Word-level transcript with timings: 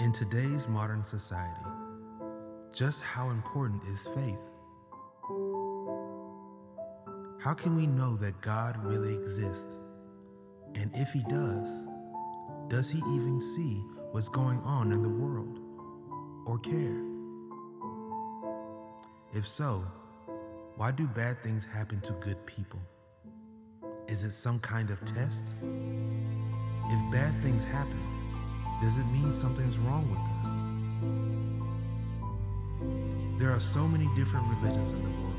In 0.00 0.12
today's 0.12 0.68
modern 0.68 1.02
society, 1.02 1.66
just 2.72 3.02
how 3.02 3.30
important 3.30 3.82
is 3.88 4.06
faith? 4.14 4.38
How 7.40 7.52
can 7.52 7.74
we 7.74 7.88
know 7.88 8.16
that 8.18 8.40
God 8.40 8.76
really 8.84 9.12
exists? 9.14 9.80
And 10.76 10.92
if 10.94 11.12
He 11.12 11.24
does, 11.28 11.68
does 12.68 12.88
He 12.88 12.98
even 12.98 13.40
see 13.40 13.82
what's 14.12 14.28
going 14.28 14.60
on 14.60 14.92
in 14.92 15.02
the 15.02 15.08
world 15.08 15.58
or 16.46 16.58
care? 16.58 17.02
If 19.34 19.48
so, 19.48 19.82
why 20.76 20.92
do 20.92 21.08
bad 21.08 21.42
things 21.42 21.64
happen 21.64 22.00
to 22.02 22.12
good 22.20 22.46
people? 22.46 22.78
Is 24.06 24.22
it 24.22 24.30
some 24.30 24.60
kind 24.60 24.90
of 24.90 25.04
test? 25.04 25.54
If 25.60 27.12
bad 27.12 27.42
things 27.42 27.64
happen, 27.64 28.07
does 28.80 28.98
it 28.98 29.06
mean 29.06 29.32
something's 29.32 29.76
wrong 29.78 30.08
with 30.08 30.20
us? 30.40 30.66
There 33.40 33.50
are 33.50 33.60
so 33.60 33.88
many 33.88 34.08
different 34.14 34.46
religions 34.56 34.92
in 34.92 35.02
the 35.02 35.10
world. 35.10 35.34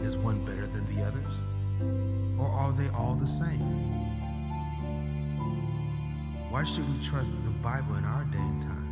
Is 0.00 0.16
one 0.16 0.44
better 0.44 0.66
than 0.66 0.86
the 0.94 1.02
others? 1.04 1.34
Or 2.38 2.46
are 2.46 2.72
they 2.72 2.88
all 2.88 3.14
the 3.14 3.28
same? 3.28 3.60
Why 6.50 6.64
should 6.64 6.88
we 6.92 7.00
trust 7.02 7.32
the 7.44 7.50
Bible 7.62 7.96
in 7.96 8.04
our 8.04 8.24
day 8.24 8.38
and 8.38 8.62
time? 8.62 8.82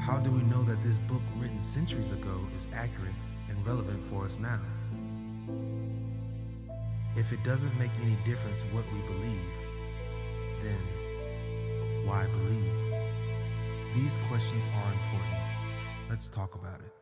How 0.00 0.18
do 0.18 0.30
we 0.30 0.42
know 0.42 0.64
that 0.64 0.82
this 0.82 0.98
book 0.98 1.22
written 1.38 1.62
centuries 1.62 2.10
ago 2.10 2.40
is 2.56 2.66
accurate 2.74 3.14
and 3.48 3.64
relevant 3.66 4.02
for 4.04 4.24
us 4.24 4.38
now? 4.38 4.60
If 7.14 7.32
it 7.32 7.44
doesn't 7.44 7.78
make 7.78 7.92
any 8.00 8.16
difference 8.24 8.62
what 8.72 8.84
we 8.92 9.00
believe, 9.00 9.50
then 10.62 11.01
why 12.04 12.26
believe? 12.26 12.72
These 13.94 14.18
questions 14.28 14.68
are 14.68 14.92
important. 14.92 15.38
Let's 16.08 16.28
talk 16.28 16.54
about 16.54 16.80
it. 16.80 16.92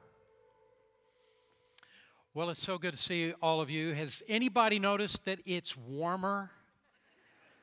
Well, 2.32 2.50
it's 2.50 2.62
so 2.62 2.78
good 2.78 2.92
to 2.92 2.98
see 2.98 3.32
all 3.42 3.60
of 3.60 3.70
you. 3.70 3.92
Has 3.94 4.22
anybody 4.28 4.78
noticed 4.78 5.24
that 5.24 5.40
it's 5.44 5.76
warmer? 5.76 6.50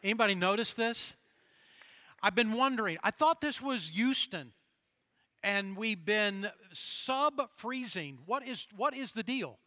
Anybody 0.03 0.35
notice 0.35 0.73
this? 0.73 1.15
I've 2.21 2.35
been 2.35 2.53
wondering. 2.53 2.97
I 3.03 3.11
thought 3.11 3.39
this 3.39 3.61
was 3.61 3.91
Houston, 3.93 4.51
and 5.41 5.77
we've 5.77 6.03
been 6.03 6.49
sub-freezing. 6.73 8.19
What 8.25 8.45
is 8.45 8.67
what 8.75 8.93
is 8.93 9.13
the 9.13 9.23
deal? 9.23 9.59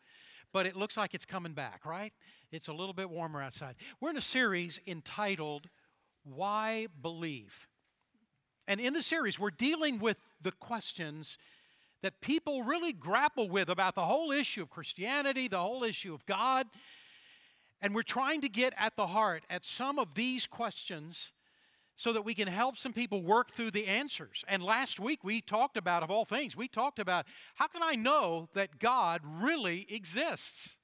But 0.53 0.66
it 0.66 0.77
looks 0.77 0.97
like 0.97 1.14
it's 1.14 1.25
coming 1.25 1.53
back, 1.53 1.87
right? 1.87 2.12
It's 2.50 2.69
a 2.69 2.72
little 2.72 2.92
bit 2.92 3.09
warmer 3.09 3.41
outside. 3.41 3.77
We're 4.00 4.11
in 4.11 4.16
a 4.16 4.20
series 4.20 4.81
entitled 4.87 5.70
"Why 6.25 6.89
Believe," 7.00 7.69
and 8.70 8.80
in 8.80 8.92
the 8.92 9.02
series, 9.02 9.36
we're 9.36 9.50
dealing 9.50 9.98
with 9.98 10.16
the 10.40 10.52
questions 10.52 11.36
that 12.02 12.20
people 12.20 12.62
really 12.62 12.92
grapple 12.92 13.48
with 13.48 13.68
about 13.68 13.96
the 13.96 14.04
whole 14.04 14.30
issue 14.30 14.62
of 14.62 14.70
Christianity, 14.70 15.48
the 15.48 15.58
whole 15.58 15.82
issue 15.82 16.14
of 16.14 16.24
God. 16.24 16.68
And 17.82 17.96
we're 17.96 18.04
trying 18.04 18.41
to 18.42 18.48
get 18.48 18.72
at 18.78 18.94
the 18.94 19.08
heart 19.08 19.42
at 19.50 19.64
some 19.64 19.98
of 19.98 20.14
these 20.14 20.46
questions 20.46 21.32
so 21.96 22.12
that 22.12 22.24
we 22.24 22.32
can 22.32 22.46
help 22.46 22.76
some 22.78 22.92
people 22.92 23.24
work 23.24 23.50
through 23.50 23.72
the 23.72 23.88
answers. 23.88 24.44
And 24.46 24.62
last 24.62 25.00
week 25.00 25.24
we 25.24 25.41
talked 25.41 25.76
about, 25.76 26.04
of 26.04 26.10
all 26.12 26.24
things, 26.24 26.56
we 26.56 26.68
talked 26.68 27.00
about 27.00 27.26
how 27.56 27.66
can 27.66 27.82
I 27.82 27.96
know 27.96 28.50
that 28.54 28.78
God 28.78 29.22
really 29.24 29.84
exists? 29.91 30.76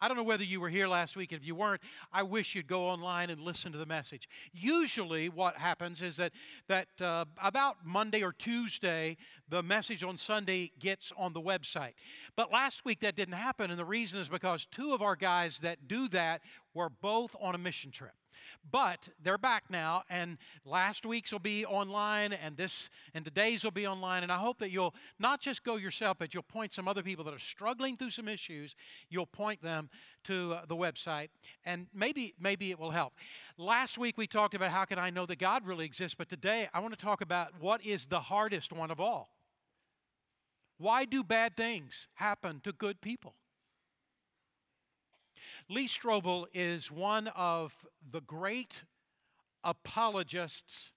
I 0.00 0.06
don't 0.06 0.16
know 0.16 0.22
whether 0.22 0.44
you 0.44 0.60
were 0.60 0.68
here 0.68 0.86
last 0.86 1.16
week. 1.16 1.32
If 1.32 1.44
you 1.44 1.54
weren't, 1.54 1.80
I 2.12 2.22
wish 2.22 2.54
you'd 2.54 2.68
go 2.68 2.86
online 2.86 3.30
and 3.30 3.40
listen 3.40 3.72
to 3.72 3.78
the 3.78 3.86
message. 3.86 4.28
Usually, 4.52 5.28
what 5.28 5.56
happens 5.56 6.02
is 6.02 6.16
that, 6.16 6.32
that 6.68 6.88
uh, 7.00 7.24
about 7.42 7.78
Monday 7.84 8.22
or 8.22 8.32
Tuesday, 8.32 9.16
the 9.48 9.62
message 9.62 10.04
on 10.04 10.16
Sunday 10.16 10.70
gets 10.78 11.12
on 11.16 11.32
the 11.32 11.40
website. 11.40 11.94
But 12.36 12.52
last 12.52 12.84
week 12.84 13.00
that 13.00 13.16
didn't 13.16 13.34
happen, 13.34 13.70
and 13.70 13.78
the 13.78 13.84
reason 13.84 14.20
is 14.20 14.28
because 14.28 14.66
two 14.70 14.92
of 14.92 15.02
our 15.02 15.16
guys 15.16 15.58
that 15.62 15.88
do 15.88 16.08
that 16.08 16.42
were 16.78 16.88
both 16.88 17.34
on 17.40 17.56
a 17.56 17.58
mission 17.58 17.90
trip. 17.90 18.12
But 18.70 19.08
they're 19.20 19.36
back 19.36 19.64
now, 19.68 20.04
and 20.08 20.38
last 20.64 21.04
week's 21.04 21.32
will 21.32 21.40
be 21.40 21.66
online, 21.66 22.32
and 22.32 22.56
this 22.56 22.88
and 23.14 23.24
today's 23.24 23.64
will 23.64 23.72
be 23.72 23.86
online. 23.86 24.22
And 24.22 24.30
I 24.30 24.36
hope 24.36 24.60
that 24.60 24.70
you'll 24.70 24.94
not 25.18 25.40
just 25.40 25.64
go 25.64 25.74
yourself, 25.74 26.18
but 26.20 26.34
you'll 26.34 26.44
point 26.44 26.72
some 26.72 26.86
other 26.86 27.02
people 27.02 27.24
that 27.24 27.34
are 27.34 27.38
struggling 27.40 27.96
through 27.96 28.10
some 28.10 28.28
issues. 28.28 28.76
You'll 29.10 29.26
point 29.26 29.60
them 29.60 29.90
to 30.24 30.54
uh, 30.54 30.66
the 30.66 30.76
website, 30.76 31.30
and 31.64 31.88
maybe 31.92 32.34
maybe 32.38 32.70
it 32.70 32.78
will 32.78 32.92
help. 32.92 33.14
Last 33.56 33.98
week 33.98 34.16
we 34.16 34.28
talked 34.28 34.54
about 34.54 34.70
how 34.70 34.84
can 34.84 35.00
I 35.00 35.10
know 35.10 35.26
that 35.26 35.40
God 35.40 35.66
really 35.66 35.84
exists, 35.84 36.14
but 36.16 36.28
today 36.28 36.68
I 36.72 36.78
want 36.78 36.96
to 36.96 37.04
talk 37.04 37.20
about 37.20 37.54
what 37.58 37.84
is 37.84 38.06
the 38.06 38.20
hardest 38.20 38.72
one 38.72 38.92
of 38.92 39.00
all. 39.00 39.30
Why 40.76 41.06
do 41.06 41.24
bad 41.24 41.56
things 41.56 42.06
happen 42.14 42.60
to 42.62 42.72
good 42.72 43.00
people? 43.00 43.34
Lee 45.70 45.86
Strobel 45.86 46.46
is 46.54 46.90
one 46.90 47.28
of 47.28 47.72
the 48.10 48.22
great 48.22 48.84
apologists 49.62 50.92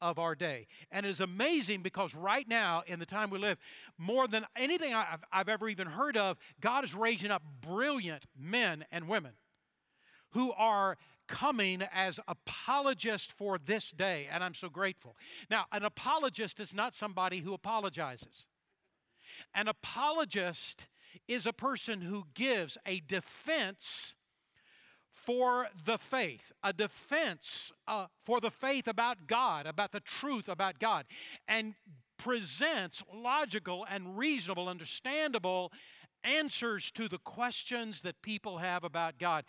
of 0.00 0.18
our 0.18 0.34
day. 0.34 0.68
And 0.92 1.04
it 1.04 1.08
is 1.08 1.20
amazing 1.20 1.82
because 1.82 2.14
right 2.14 2.46
now, 2.46 2.82
in 2.86 2.98
the 2.98 3.06
time 3.06 3.30
we 3.30 3.38
live, 3.38 3.58
more 3.98 4.28
than 4.28 4.46
anything 4.54 4.94
I've, 4.94 5.24
I've, 5.32 5.48
ever 5.48 5.68
even 5.68 5.88
heard 5.88 6.16
of, 6.16 6.36
God 6.60 6.84
is 6.84 6.94
raising 6.94 7.30
up 7.30 7.42
brilliant 7.60 8.26
men 8.38 8.84
and 8.92 9.08
women 9.08 9.32
who 10.30 10.52
are 10.52 10.96
coming 11.26 11.82
as 11.92 12.20
apologists 12.28 13.32
for 13.36 13.58
this 13.58 13.90
day. 13.90 14.28
And 14.30 14.44
I'm 14.44 14.54
so 14.54 14.68
grateful. 14.68 15.16
Now, 15.50 15.64
an 15.72 15.82
apologist 15.82 16.60
is 16.60 16.74
not 16.74 16.94
somebody 16.94 17.40
who 17.40 17.54
apologizes, 17.54 18.46
an 19.54 19.66
apologist 19.66 20.86
is 21.28 21.46
a 21.46 21.52
person 21.52 22.02
who 22.02 22.24
gives 22.34 22.78
a 22.86 23.00
defense 23.00 24.14
for 25.10 25.68
the 25.84 25.98
faith, 25.98 26.52
a 26.62 26.72
defense 26.72 27.72
uh, 27.88 28.06
for 28.16 28.40
the 28.40 28.50
faith 28.50 28.86
about 28.86 29.26
God, 29.26 29.66
about 29.66 29.92
the 29.92 30.00
truth 30.00 30.48
about 30.48 30.78
God, 30.78 31.06
and 31.48 31.74
presents 32.18 33.02
logical 33.12 33.84
and 33.90 34.16
reasonable, 34.16 34.68
understandable 34.68 35.72
answers 36.22 36.90
to 36.92 37.08
the 37.08 37.18
questions 37.18 38.02
that 38.02 38.22
people 38.22 38.58
have 38.58 38.84
about 38.84 39.18
God. 39.18 39.44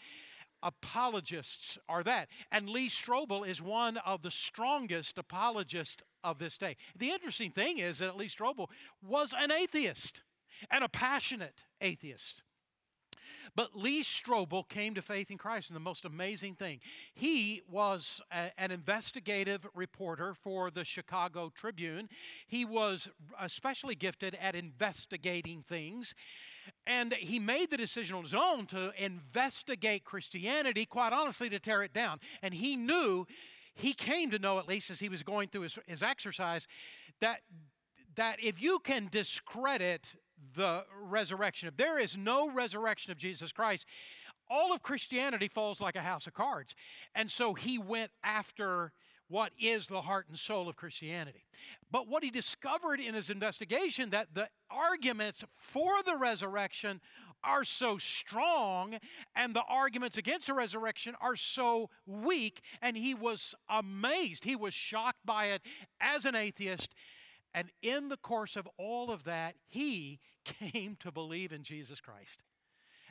Apologists 0.63 1.77
are 1.87 2.03
that. 2.03 2.29
And 2.51 2.69
Lee 2.69 2.89
Strobel 2.89 3.47
is 3.47 3.61
one 3.61 3.97
of 3.97 4.23
the 4.23 4.31
strongest 4.31 5.17
apologists 5.17 6.01
of 6.23 6.39
this 6.39 6.57
day. 6.57 6.75
The 6.97 7.11
interesting 7.11 7.51
thing 7.51 7.77
is 7.77 7.99
that 7.99 8.17
Lee 8.17 8.29
Strobel 8.29 8.67
was 9.01 9.33
an 9.37 9.51
atheist 9.51 10.23
and 10.69 10.83
a 10.83 10.89
passionate 10.89 11.63
atheist. 11.81 12.43
But 13.55 13.75
Lee 13.75 14.03
Strobel 14.03 14.67
came 14.67 14.93
to 14.95 15.01
faith 15.01 15.31
in 15.31 15.37
Christ, 15.37 15.69
and 15.69 15.75
the 15.75 15.81
most 15.81 16.05
amazing 16.05 16.55
thing, 16.55 16.79
he 17.13 17.61
was 17.69 18.21
a, 18.31 18.51
an 18.57 18.71
investigative 18.71 19.67
reporter 19.73 20.33
for 20.33 20.69
the 20.71 20.85
Chicago 20.85 21.51
Tribune. 21.53 22.09
He 22.47 22.65
was 22.65 23.09
especially 23.39 23.95
gifted 23.95 24.37
at 24.41 24.55
investigating 24.55 25.63
things, 25.67 26.13
and 26.85 27.13
he 27.13 27.39
made 27.39 27.69
the 27.71 27.77
decision 27.77 28.15
on 28.15 28.23
his 28.23 28.33
own 28.33 28.65
to 28.67 28.91
investigate 28.97 30.03
Christianity, 30.03 30.85
quite 30.85 31.13
honestly, 31.13 31.49
to 31.49 31.59
tear 31.59 31.83
it 31.83 31.93
down. 31.93 32.19
And 32.41 32.53
he 32.53 32.75
knew, 32.75 33.25
he 33.73 33.93
came 33.93 34.31
to 34.31 34.39
know, 34.39 34.59
at 34.59 34.67
least 34.67 34.89
as 34.89 34.99
he 34.99 35.09
was 35.09 35.23
going 35.23 35.49
through 35.49 35.61
his, 35.61 35.79
his 35.87 36.03
exercise, 36.03 36.67
that 37.21 37.41
that 38.15 38.39
if 38.41 38.59
you 38.59 38.79
can 38.79 39.07
discredit 39.11 40.15
the 40.55 40.83
resurrection. 41.01 41.67
If 41.67 41.77
there 41.77 41.99
is 41.99 42.17
no 42.17 42.49
resurrection 42.49 43.11
of 43.11 43.17
Jesus 43.17 43.51
Christ, 43.51 43.85
all 44.49 44.73
of 44.73 44.81
Christianity 44.81 45.47
falls 45.47 45.81
like 45.81 45.95
a 45.95 46.01
house 46.01 46.27
of 46.27 46.33
cards. 46.33 46.75
And 47.13 47.29
so 47.29 47.53
he 47.53 47.77
went 47.77 48.11
after 48.23 48.93
what 49.29 49.51
is 49.59 49.87
the 49.87 50.01
heart 50.01 50.27
and 50.29 50.37
soul 50.37 50.69
of 50.69 50.75
Christianity. 50.75 51.45
But 51.91 52.07
what 52.07 52.23
he 52.23 52.29
discovered 52.29 52.99
in 52.99 53.13
his 53.13 53.29
investigation 53.29 54.09
that 54.11 54.33
the 54.33 54.49
arguments 54.69 55.43
for 55.53 56.01
the 56.03 56.15
resurrection 56.15 57.01
are 57.43 57.63
so 57.63 57.97
strong 57.97 58.97
and 59.35 59.53
the 59.55 59.63
arguments 59.69 60.17
against 60.17 60.47
the 60.47 60.53
resurrection 60.53 61.13
are 61.21 61.35
so 61.35 61.89
weak 62.05 62.61
and 62.81 62.97
he 62.97 63.13
was 63.13 63.53
amazed. 63.69 64.43
He 64.43 64.55
was 64.55 64.73
shocked 64.73 65.25
by 65.25 65.47
it 65.47 65.61
as 65.99 66.25
an 66.25 66.35
atheist 66.35 66.95
and 67.53 67.69
in 67.81 68.09
the 68.09 68.17
course 68.17 68.55
of 68.55 68.67
all 68.77 69.11
of 69.11 69.23
that, 69.23 69.55
he 69.65 70.19
came 70.45 70.97
to 70.99 71.11
believe 71.11 71.51
in 71.51 71.63
Jesus 71.63 71.99
Christ. 71.99 72.43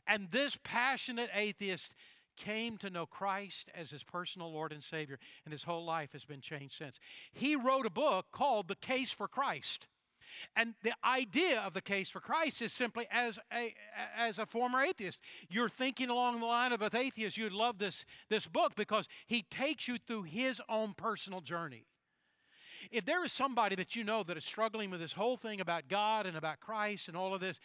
And 0.07 0.31
this 0.31 0.57
passionate 0.63 1.31
atheist 1.35 1.95
came 2.37 2.77
to 2.79 2.91
know 2.91 3.07
Christ 3.07 3.71
as 3.75 3.91
his 3.91 4.05
personal 4.05 4.53
Lord 4.53 4.73
and 4.73 4.83
Savior, 4.83 5.19
and 5.45 5.53
his 5.53 5.65
whole 5.65 5.85
life 5.85 6.13
has 6.13 6.25
been 6.25 6.41
changed 6.41 6.77
since. 6.77 7.01
He 7.33 7.57
wrote 7.57 7.87
a 7.87 7.91
book 7.91 8.27
called 8.31 8.69
The 8.69 8.77
Case 8.77 9.11
for 9.11 9.27
Christ. 9.27 9.89
And 10.55 10.75
the 10.83 10.93
idea 11.05 11.61
of 11.61 11.73
the 11.73 11.81
case 11.81 12.11
for 12.11 12.21
Christ 12.21 12.61
is 12.61 12.73
simply 12.73 13.07
as 13.11 13.39
a, 13.53 13.75
as 14.19 14.39
a 14.39 14.45
former 14.45 14.81
atheist. 14.81 15.21
You're 15.49 15.69
thinking 15.69 16.11
along 16.11 16.41
the 16.41 16.47
line 16.47 16.73
of 16.73 16.83
an 16.83 16.95
atheist, 16.95 17.37
you'd 17.37 17.53
love 17.53 17.79
this, 17.79 18.05
this 18.29 18.47
book 18.47 18.75
because 18.77 19.09
he 19.27 19.43
takes 19.43 19.89
you 19.89 19.97
through 19.99 20.25
his 20.25 20.61
own 20.69 20.95
personal 20.95 21.41
journey 21.41 21.87
if 22.91 23.05
there 23.05 23.25
is 23.25 23.33
somebody 23.33 23.77
that 23.77 23.97
you 23.97 24.05
know 24.05 24.23
that 24.23 24.37
is 24.37 24.45
struggling 24.45 24.91
with 24.91 25.01
this 25.01 25.13
whole 25.13 25.37
thing 25.37 25.61
about 25.61 25.89
God 25.89 26.27
and 26.27 26.37
about 26.37 26.61
Christ 26.61 27.09
and 27.09 27.17
all 27.17 27.35
of 27.35 27.41
this, 27.41 27.59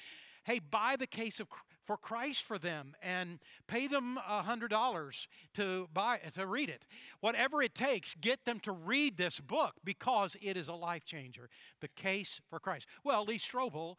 hey, 0.43 0.59
buy 0.59 0.95
the 0.97 1.07
case 1.07 1.39
of 1.39 1.47
for 1.85 1.97
Christ 1.97 2.43
for 2.43 2.57
them 2.57 2.95
and 3.01 3.39
pay 3.67 3.87
them 3.87 4.17
a 4.17 4.43
hundred 4.43 4.69
dollars 4.69 5.27
to 5.55 5.89
buy 5.93 6.19
to 6.35 6.45
read 6.45 6.69
it. 6.69 6.85
Whatever 7.19 7.61
it 7.61 7.75
takes, 7.75 8.15
get 8.15 8.45
them 8.45 8.59
to 8.61 8.71
read 8.71 9.17
this 9.17 9.39
book 9.39 9.73
because 9.83 10.37
it 10.41 10.55
is 10.55 10.67
a 10.67 10.73
life 10.73 11.05
changer. 11.05 11.49
The 11.81 11.87
case 11.89 12.39
for 12.49 12.59
Christ. 12.59 12.85
Well, 13.03 13.25
Lee 13.25 13.39
Strobel 13.39 13.95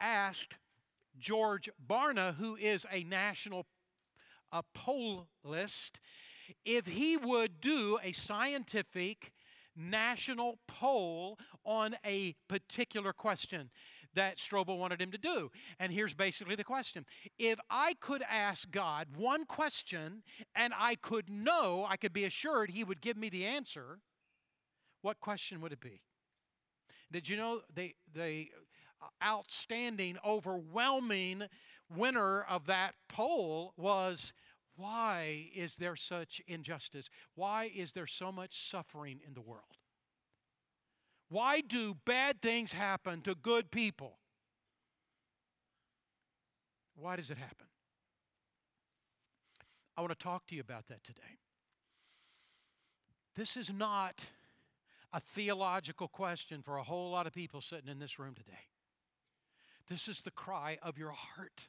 asked 0.00 0.54
George 1.18 1.68
Barna, 1.86 2.36
who 2.36 2.56
is 2.56 2.86
a 2.90 3.04
national 3.04 3.66
a 4.52 4.62
poll 4.72 5.26
list, 5.42 6.00
if 6.64 6.86
he 6.86 7.16
would 7.16 7.60
do 7.60 7.98
a 8.02 8.12
scientific 8.12 9.32
national 9.76 10.58
poll 10.66 11.38
on 11.64 11.96
a 12.04 12.34
particular 12.48 13.12
question 13.12 13.70
that 14.14 14.38
Strobel 14.38 14.78
wanted 14.78 15.02
him 15.02 15.10
to 15.10 15.18
do. 15.18 15.50
And 15.78 15.92
here's 15.92 16.14
basically 16.14 16.54
the 16.54 16.64
question 16.64 17.04
If 17.38 17.58
I 17.70 17.94
could 17.94 18.22
ask 18.22 18.70
God 18.70 19.08
one 19.16 19.44
question 19.44 20.22
and 20.54 20.72
I 20.76 20.94
could 20.94 21.28
know, 21.28 21.86
I 21.88 21.96
could 21.96 22.12
be 22.12 22.24
assured 22.24 22.70
He 22.70 22.84
would 22.84 23.00
give 23.00 23.16
me 23.16 23.28
the 23.28 23.44
answer, 23.44 23.98
what 25.02 25.20
question 25.20 25.60
would 25.60 25.72
it 25.72 25.80
be? 25.80 26.00
Did 27.12 27.28
you 27.28 27.36
know 27.36 27.60
the, 27.74 27.94
the 28.14 28.48
outstanding, 29.22 30.16
overwhelming 30.26 31.44
winner 31.94 32.42
of 32.42 32.66
that 32.66 32.94
poll 33.08 33.74
was 33.76 34.32
why 34.76 35.50
is 35.54 35.76
there 35.76 35.96
such 35.96 36.40
injustice? 36.46 37.08
Why 37.34 37.70
is 37.74 37.92
there 37.92 38.06
so 38.06 38.32
much 38.32 38.68
suffering 38.68 39.20
in 39.26 39.34
the 39.34 39.40
world? 39.40 39.78
Why 41.28 41.60
do 41.60 41.96
bad 42.04 42.42
things 42.42 42.72
happen 42.72 43.22
to 43.22 43.34
good 43.34 43.70
people? 43.70 44.18
Why 46.96 47.16
does 47.16 47.30
it 47.30 47.38
happen? 47.38 47.66
I 49.96 50.00
want 50.00 50.16
to 50.16 50.22
talk 50.22 50.46
to 50.48 50.54
you 50.54 50.60
about 50.60 50.88
that 50.88 51.04
today. 51.04 51.38
This 53.36 53.56
is 53.56 53.70
not 53.72 54.26
a 55.12 55.20
theological 55.20 56.08
question 56.08 56.62
for 56.62 56.76
a 56.76 56.82
whole 56.82 57.10
lot 57.10 57.26
of 57.26 57.32
people 57.32 57.60
sitting 57.60 57.88
in 57.88 57.98
this 57.98 58.18
room 58.18 58.34
today. 58.34 58.70
This 59.88 60.08
is 60.08 60.20
the 60.20 60.30
cry 60.30 60.78
of 60.82 60.98
your 60.98 61.10
heart. 61.10 61.68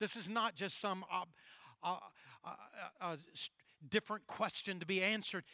This 0.00 0.16
is 0.16 0.28
not 0.28 0.54
just 0.54 0.80
some 0.80 1.04
uh, 1.12 1.24
uh, 1.82 1.98
uh, 2.44 2.50
uh 3.00 3.16
different 3.88 4.26
question 4.26 4.80
to 4.80 4.86
be 4.86 5.02
answered. 5.02 5.44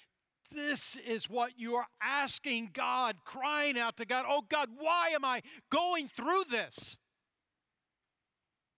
This 0.53 0.97
is 0.97 1.29
what 1.29 1.59
you 1.59 1.75
are 1.75 1.87
asking 2.03 2.71
God, 2.73 3.17
crying 3.25 3.79
out 3.79 3.97
to 3.97 4.05
God, 4.05 4.25
Oh 4.29 4.43
God, 4.49 4.71
why 4.79 5.09
am 5.09 5.25
I 5.25 5.43
going 5.71 6.09
through 6.09 6.45
this? 6.51 6.97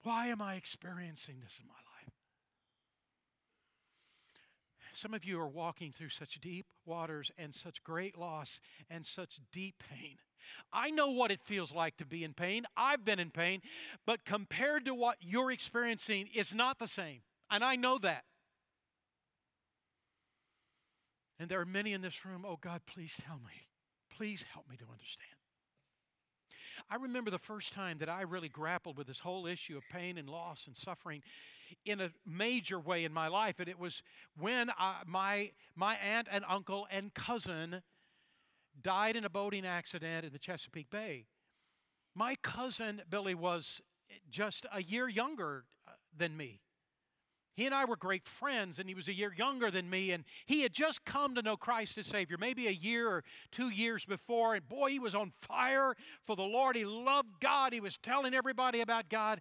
Why 0.03 0.29
am 0.29 0.41
I 0.41 0.55
experiencing 0.55 1.37
this 1.43 1.59
in 1.61 1.67
my 1.67 1.75
life? 1.75 2.15
Some 4.95 5.13
of 5.13 5.25
you 5.25 5.39
are 5.41 5.49
walking 5.49 5.93
through 5.93 6.09
such 6.11 6.41
deep 6.41 6.67
waters 6.87 7.31
and 7.37 7.53
such 7.53 7.83
great 7.85 8.17
loss 8.17 8.61
and 8.89 9.05
such 9.05 9.41
deep 9.53 9.83
pain. 9.91 10.17
I 10.73 10.91
know 10.91 11.11
what 11.11 11.31
it 11.31 11.41
feels 11.41 11.73
like 11.73 11.97
to 11.99 12.07
be 12.07 12.25
in 12.25 12.35
pain. 12.35 12.65
I've 12.77 13.05
been 13.05 13.19
in 13.19 13.31
pain, 13.31 13.63
but 14.07 14.25
compared 14.25 14.85
to 14.87 14.95
what 14.95 15.17
you're 15.21 15.51
experiencing, 15.51 16.29
it's 16.35 16.55
not 16.55 16.79
the 16.79 16.89
same. 16.89 17.21
And 17.51 17.65
I 17.65 17.77
know 17.77 17.99
that. 17.99 18.25
And 21.39 21.49
there 21.49 21.61
are 21.61 21.67
many 21.67 21.93
in 21.93 22.01
this 22.01 22.25
room, 22.25 22.45
oh 22.47 22.59
God, 22.61 22.81
please 22.87 23.17
tell 23.23 23.37
me. 23.37 23.69
Please 24.11 24.45
help 24.53 24.69
me 24.71 24.77
to 24.77 24.85
understand. 24.85 25.37
I 26.89 26.97
remember 26.97 27.31
the 27.31 27.39
first 27.39 27.73
time 27.73 27.99
that 27.99 28.09
I 28.09 28.23
really 28.23 28.49
grappled 28.49 28.97
with 28.97 29.07
this 29.07 29.21
whole 29.21 29.47
issue 29.47 29.77
of 29.77 29.83
pain 29.91 30.19
and 30.19 30.29
loss 30.29 30.67
and 30.67 30.77
suffering 30.77 31.23
in 31.85 32.01
a 32.01 32.11
major 32.25 32.79
way 32.79 33.05
in 33.05 33.13
my 33.13 33.29
life. 33.29 33.57
And 33.59 33.69
it 33.69 33.79
was 33.79 34.03
when 34.39 34.71
I, 34.79 35.03
my, 35.07 35.51
my 35.75 35.97
aunt 35.97 36.29
and 36.31 36.45
uncle 36.49 36.87
and 36.91 37.13
cousin 37.13 37.83
died 38.83 39.17
in 39.17 39.25
a 39.25 39.31
boating 39.31 39.67
accident 39.67 40.25
in 40.25 40.33
the 40.33 40.39
Chesapeake 40.39 40.91
Bay. 40.91 41.27
My 42.15 42.37
cousin 42.43 43.03
Billy 43.09 43.35
was 43.35 43.81
just 44.31 44.67
a 44.73 44.83
year 44.83 45.09
younger 45.09 45.65
uh, 45.87 45.93
than 46.17 46.37
me. 46.37 46.61
He 47.57 47.65
and 47.65 47.75
I 47.75 47.87
were 47.87 47.97
great 47.97 48.29
friends, 48.29 48.79
and 48.79 48.87
he 48.87 48.95
was 48.95 49.09
a 49.09 49.15
year 49.15 49.33
younger 49.35 49.71
than 49.71 49.89
me, 49.89 50.11
and 50.11 50.25
he 50.45 50.61
had 50.61 50.75
just 50.75 51.07
come 51.07 51.35
to 51.35 51.43
know 51.43 51.57
Christ 51.57 51.97
as 51.97 52.07
Savior, 52.07 52.37
maybe 52.39 52.67
a 52.67 52.71
year 52.71 53.09
or 53.09 53.25
two 53.51 53.71
years 53.71 54.05
before. 54.05 54.55
And 54.55 54.69
boy, 54.69 54.91
he 54.91 54.99
was 54.99 55.15
on 55.15 55.33
fire 55.41 55.95
for 56.23 56.37
the 56.37 56.43
Lord. 56.43 56.77
He 56.77 56.85
loved 56.85 57.41
God. 57.41 57.73
He 57.73 57.81
was 57.81 57.97
telling 57.97 58.35
everybody 58.35 58.83
about 58.83 59.09
God. 59.09 59.41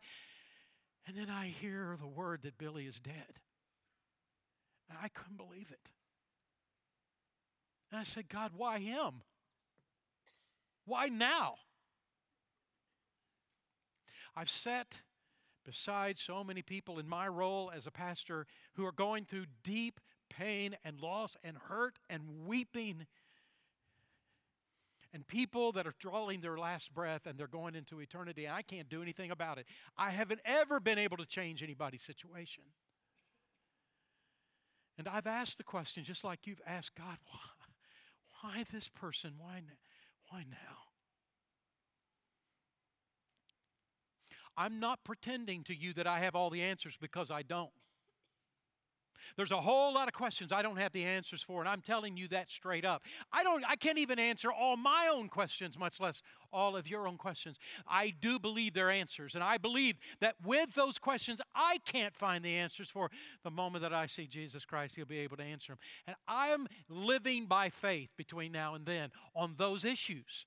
And 1.06 1.18
then 1.18 1.30
I 1.30 1.48
hear 1.48 1.98
the 2.00 2.08
word 2.08 2.44
that 2.44 2.58
Billy 2.58 2.86
is 2.86 3.00
dead. 3.00 3.40
And 4.90 4.98
I 5.02 5.10
couldn't 5.10 5.38
believe 5.38 5.68
it. 5.70 5.92
And 7.96 8.02
I 8.02 8.04
said, 8.04 8.28
God, 8.28 8.52
why 8.58 8.80
him? 8.80 9.22
Why 10.84 11.08
now? 11.08 11.56
I've 14.36 14.50
sat 14.50 15.00
beside 15.66 16.20
so 16.20 16.44
many 16.44 16.62
people 16.62 17.00
in 17.00 17.08
my 17.08 17.26
role 17.26 17.72
as 17.74 17.88
a 17.88 17.92
pastor 17.92 18.48
who 18.74 18.86
are 18.86 18.92
going 18.92 19.24
through 19.24 19.46
deep 19.64 20.02
pain 20.30 20.76
and 20.84 21.00
loss 21.00 21.38
and 21.42 21.56
hurt 21.70 21.98
and 22.10 22.46
weeping. 22.46 23.06
And 25.14 25.26
people 25.26 25.72
that 25.72 25.88
are 25.88 25.96
drawing 25.98 26.42
their 26.42 26.58
last 26.58 26.94
breath 26.94 27.26
and 27.26 27.40
they're 27.40 27.48
going 27.48 27.76
into 27.76 28.02
eternity, 28.02 28.44
and 28.44 28.54
I 28.54 28.62
can't 28.62 28.90
do 28.90 29.02
anything 29.02 29.32
about 29.32 29.58
it. 29.58 29.68
I 29.98 30.10
haven't 30.10 30.42
ever 30.44 30.82
been 30.82 31.00
able 31.00 31.16
to 31.16 31.26
change 31.26 31.64
anybody's 31.64 32.04
situation. 32.04 32.66
And 34.98 35.08
I've 35.08 35.28
asked 35.28 35.58
the 35.58 35.64
question, 35.64 36.04
just 36.04 36.26
like 36.26 36.40
you've 36.46 36.62
asked 36.68 36.96
God, 36.96 37.18
why, 37.32 37.40
why 38.46 38.64
this 38.72 38.88
person? 38.88 39.34
Why, 39.40 39.56
now? 39.56 39.74
why 40.30 40.44
now? 40.50 40.76
I'm 44.56 44.80
not 44.80 45.04
pretending 45.04 45.64
to 45.64 45.76
you 45.76 45.94
that 45.94 46.06
I 46.06 46.20
have 46.20 46.36
all 46.36 46.52
the 46.52 46.62
answers 46.62 46.96
because 47.00 47.32
I 47.32 47.42
don't. 47.42 47.72
There's 49.38 49.52
a 49.52 49.62
whole 49.62 49.94
lot 49.94 50.08
of 50.08 50.14
questions 50.14 50.52
I 50.52 50.62
don't 50.62 50.78
have 50.78 50.92
the 50.92 51.04
answers 51.04 51.42
for, 51.42 51.60
and 51.60 51.70
I'm 51.70 51.82
telling 51.82 52.18
you 52.18 52.28
that 52.30 52.50
straight 52.50 52.86
up. 52.86 53.04
I 53.32 53.44
don't 53.44 53.64
I 53.68 53.76
can't 53.76 53.98
even 53.98 54.20
answer 54.20 54.52
all 54.52 54.78
my 54.78 55.10
own 55.14 55.30
questions, 55.30 55.78
much 55.78 56.00
less 56.00 56.22
all 56.52 56.76
of 56.76 56.88
your 56.88 57.08
own 57.08 57.18
questions. 57.18 57.58
I 57.88 58.14
do 58.22 58.40
believe 58.40 58.74
they're 58.74 58.92
answers, 58.92 59.36
and 59.36 59.44
I 59.44 59.58
believe 59.58 59.96
that 60.22 60.36
with 60.44 60.74
those 60.74 60.98
questions 60.98 61.42
I 61.54 61.80
can't 61.86 62.16
find 62.16 62.44
the 62.44 62.56
answers 62.56 62.90
for, 62.90 63.10
the 63.44 63.52
moment 63.52 63.82
that 63.84 63.94
I 63.94 64.08
see 64.08 64.28
Jesus 64.28 64.66
Christ, 64.66 64.96
He'll 64.96 65.06
be 65.06 65.20
able 65.20 65.38
to 65.38 65.44
answer 65.44 65.74
them. 65.74 65.80
And 66.08 66.16
I'm 66.28 66.68
living 66.90 67.46
by 67.46 67.70
faith 67.70 68.10
between 68.18 68.52
now 68.52 68.76
and 68.76 68.86
then 68.86 69.12
on 69.36 69.56
those 69.58 69.86
issues. 69.86 70.46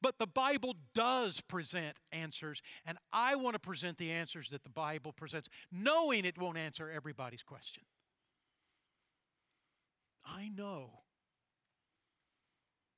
But 0.00 0.18
the 0.18 0.26
Bible 0.26 0.76
does 0.94 1.40
present 1.40 1.96
answers, 2.12 2.62
and 2.86 2.98
I 3.12 3.36
want 3.36 3.54
to 3.54 3.58
present 3.58 3.98
the 3.98 4.10
answers 4.10 4.50
that 4.50 4.64
the 4.64 4.70
Bible 4.70 5.12
presents, 5.12 5.48
knowing 5.70 6.24
it 6.24 6.38
won't 6.38 6.58
answer 6.58 6.90
everybody's 6.90 7.42
question. 7.42 7.82
I 10.24 10.48
know 10.48 10.90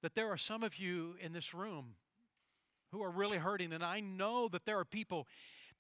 that 0.03 0.15
there 0.15 0.31
are 0.31 0.37
some 0.37 0.63
of 0.63 0.79
you 0.79 1.17
in 1.21 1.33
this 1.33 1.53
room 1.53 1.97
who 2.93 3.03
are 3.03 3.11
really 3.11 3.39
hurting, 3.39 3.73
and 3.73 3.85
I 3.85 4.01
know 4.01 4.49
that 4.49 4.65
there 4.65 4.79
are 4.79 4.85
people. 4.85 5.27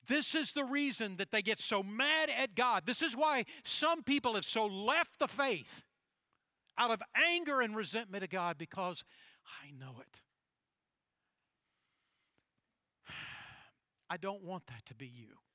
This 0.06 0.34
is 0.34 0.52
the 0.52 0.64
reason 0.64 1.16
that 1.16 1.30
they 1.30 1.42
get 1.42 1.60
so 1.60 1.82
mad 1.82 2.30
at 2.30 2.54
God. 2.54 2.84
This 2.86 3.02
is 3.02 3.16
why 3.16 3.44
some 3.64 4.02
people 4.02 4.34
have 4.34 4.44
so 4.44 4.66
left 4.66 5.18
the 5.18 5.28
faith 5.28 5.82
out 6.78 6.90
of 6.90 7.02
anger 7.14 7.60
and 7.60 7.74
resentment 7.74 8.24
of 8.24 8.30
God 8.30 8.58
because 8.58 9.04
I 9.64 9.70
know 9.70 9.96
it. 10.00 10.20
I 14.10 14.16
don't 14.16 14.42
want 14.42 14.66
that 14.68 14.84
to 14.86 14.94
be 14.94 15.06
you. 15.06 15.45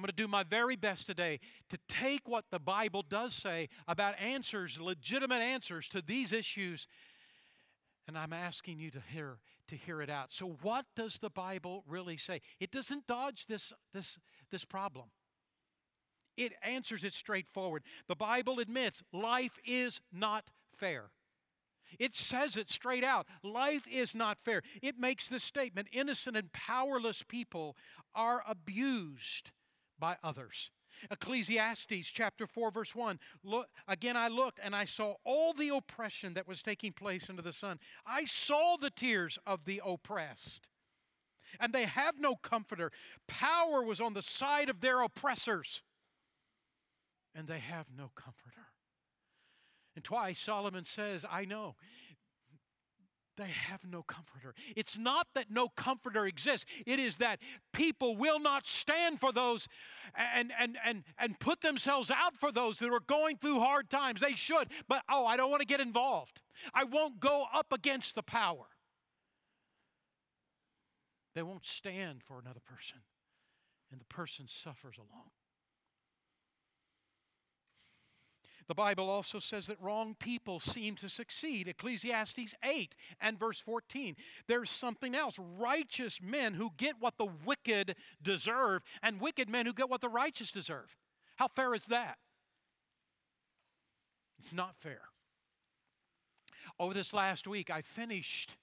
I'm 0.00 0.04
going 0.04 0.16
to 0.16 0.22
do 0.22 0.28
my 0.28 0.44
very 0.44 0.76
best 0.76 1.06
today 1.06 1.40
to 1.68 1.76
take 1.86 2.26
what 2.26 2.46
the 2.50 2.58
Bible 2.58 3.04
does 3.06 3.34
say 3.34 3.68
about 3.86 4.18
answers, 4.18 4.80
legitimate 4.80 5.42
answers 5.42 5.90
to 5.90 6.00
these 6.00 6.32
issues, 6.32 6.86
and 8.08 8.16
I'm 8.16 8.32
asking 8.32 8.78
you 8.78 8.90
to 8.92 9.02
hear 9.12 9.40
to 9.68 9.76
hear 9.76 10.00
it 10.00 10.08
out. 10.08 10.32
So 10.32 10.56
what 10.62 10.86
does 10.96 11.18
the 11.20 11.28
Bible 11.28 11.84
really 11.86 12.16
say? 12.16 12.40
It 12.58 12.70
doesn't 12.70 13.06
dodge 13.06 13.44
this 13.46 13.74
this 13.92 14.18
this 14.50 14.64
problem. 14.64 15.10
It 16.34 16.54
answers 16.62 17.04
it 17.04 17.12
straightforward. 17.12 17.82
The 18.08 18.16
Bible 18.16 18.58
admits 18.58 19.02
life 19.12 19.58
is 19.66 20.00
not 20.10 20.48
fair. 20.74 21.10
It 21.98 22.14
says 22.14 22.56
it 22.56 22.70
straight 22.70 23.04
out. 23.04 23.26
Life 23.42 23.86
is 23.86 24.14
not 24.14 24.38
fair. 24.38 24.62
It 24.80 24.98
makes 24.98 25.28
this 25.28 25.44
statement 25.44 25.88
innocent 25.92 26.38
and 26.38 26.50
powerless 26.54 27.22
people 27.22 27.76
are 28.14 28.42
abused 28.48 29.50
by 30.00 30.16
others. 30.24 30.70
Ecclesiastes 31.10 32.08
chapter 32.12 32.46
4, 32.46 32.70
verse 32.70 32.94
1. 32.94 33.18
Look, 33.44 33.68
again, 33.86 34.16
I 34.16 34.28
looked 34.28 34.58
and 34.62 34.74
I 34.74 34.84
saw 34.84 35.14
all 35.24 35.52
the 35.52 35.68
oppression 35.68 36.34
that 36.34 36.48
was 36.48 36.62
taking 36.62 36.92
place 36.92 37.30
under 37.30 37.42
the 37.42 37.52
sun. 37.52 37.78
I 38.06 38.24
saw 38.24 38.76
the 38.80 38.90
tears 38.90 39.38
of 39.46 39.64
the 39.64 39.80
oppressed, 39.84 40.68
and 41.58 41.72
they 41.72 41.84
have 41.84 42.18
no 42.18 42.36
comforter. 42.36 42.90
Power 43.26 43.82
was 43.82 44.00
on 44.00 44.14
the 44.14 44.22
side 44.22 44.68
of 44.68 44.80
their 44.80 45.00
oppressors, 45.00 45.82
and 47.34 47.46
they 47.46 47.60
have 47.60 47.86
no 47.96 48.10
comforter. 48.14 48.66
And 49.94 50.04
twice 50.04 50.38
Solomon 50.38 50.84
says, 50.84 51.24
I 51.30 51.44
know 51.44 51.76
they 53.40 53.48
have 53.48 53.80
no 53.90 54.02
comforter. 54.02 54.54
It's 54.76 54.98
not 54.98 55.26
that 55.34 55.50
no 55.50 55.68
comforter 55.68 56.26
exists, 56.26 56.66
it 56.86 56.98
is 56.98 57.16
that 57.16 57.38
people 57.72 58.16
will 58.16 58.38
not 58.38 58.66
stand 58.66 59.18
for 59.18 59.32
those 59.32 59.66
and, 60.14 60.52
and, 60.58 60.76
and, 60.84 61.04
and 61.18 61.38
put 61.40 61.62
themselves 61.62 62.10
out 62.10 62.36
for 62.36 62.52
those 62.52 62.78
that 62.80 62.92
are 62.92 63.00
going 63.00 63.38
through 63.38 63.60
hard 63.60 63.88
times. 63.88 64.20
They 64.20 64.34
should, 64.34 64.68
but 64.88 65.02
oh, 65.08 65.24
I 65.26 65.36
don't 65.36 65.50
want 65.50 65.60
to 65.60 65.66
get 65.66 65.80
involved. 65.80 66.40
I 66.74 66.84
won't 66.84 67.20
go 67.20 67.46
up 67.54 67.72
against 67.72 68.14
the 68.14 68.22
power. 68.22 68.66
They 71.34 71.42
won't 71.42 71.64
stand 71.64 72.22
for 72.22 72.38
another 72.38 72.60
person, 72.60 72.98
and 73.90 74.00
the 74.00 74.04
person 74.04 74.46
suffers 74.48 74.96
alone. 74.98 75.30
The 78.70 78.74
Bible 78.74 79.10
also 79.10 79.40
says 79.40 79.66
that 79.66 79.82
wrong 79.82 80.14
people 80.16 80.60
seem 80.60 80.94
to 80.98 81.08
succeed. 81.08 81.66
Ecclesiastes 81.66 82.54
8 82.62 82.94
and 83.20 83.36
verse 83.36 83.58
14. 83.58 84.14
There's 84.46 84.70
something 84.70 85.12
else. 85.12 85.34
Righteous 85.58 86.20
men 86.22 86.54
who 86.54 86.70
get 86.76 86.94
what 87.00 87.18
the 87.18 87.26
wicked 87.44 87.96
deserve, 88.22 88.82
and 89.02 89.20
wicked 89.20 89.48
men 89.48 89.66
who 89.66 89.72
get 89.72 89.90
what 89.90 90.00
the 90.00 90.08
righteous 90.08 90.52
deserve. 90.52 90.96
How 91.34 91.48
fair 91.48 91.74
is 91.74 91.86
that? 91.86 92.18
It's 94.38 94.52
not 94.52 94.76
fair. 94.76 95.00
Over 96.78 96.94
this 96.94 97.12
last 97.12 97.48
week, 97.48 97.70
I 97.70 97.82
finished 97.82 98.54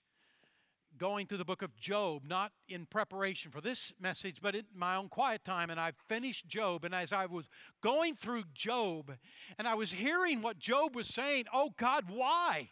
going 0.98 1.28
through 1.28 1.38
the 1.38 1.46
book 1.46 1.62
of 1.62 1.76
Job, 1.76 2.24
not 2.26 2.52
in 2.68 2.86
preparation 2.86 3.52
for 3.52 3.62
this 3.62 3.94
message, 4.00 4.38
but 4.42 4.56
in 4.56 4.66
my 4.76 4.96
own 4.96 5.10
quiet 5.10 5.46
time. 5.46 5.70
And 5.70 5.80
I 5.80 5.92
finished 6.08 6.48
Job. 6.48 6.84
And 6.84 6.94
as 6.94 7.14
I 7.14 7.26
was 7.26 7.48
going 7.82 8.16
through 8.16 8.44
Job 8.54 9.14
and 9.58 9.68
I 9.68 9.76
was 9.76 9.94
hearing 9.94 10.42
what 10.42 10.60
Job 10.60 10.96
was 10.96 11.08
saying, 11.08 11.46
oh 11.54 11.72
God, 11.78 12.06
why? 12.10 12.70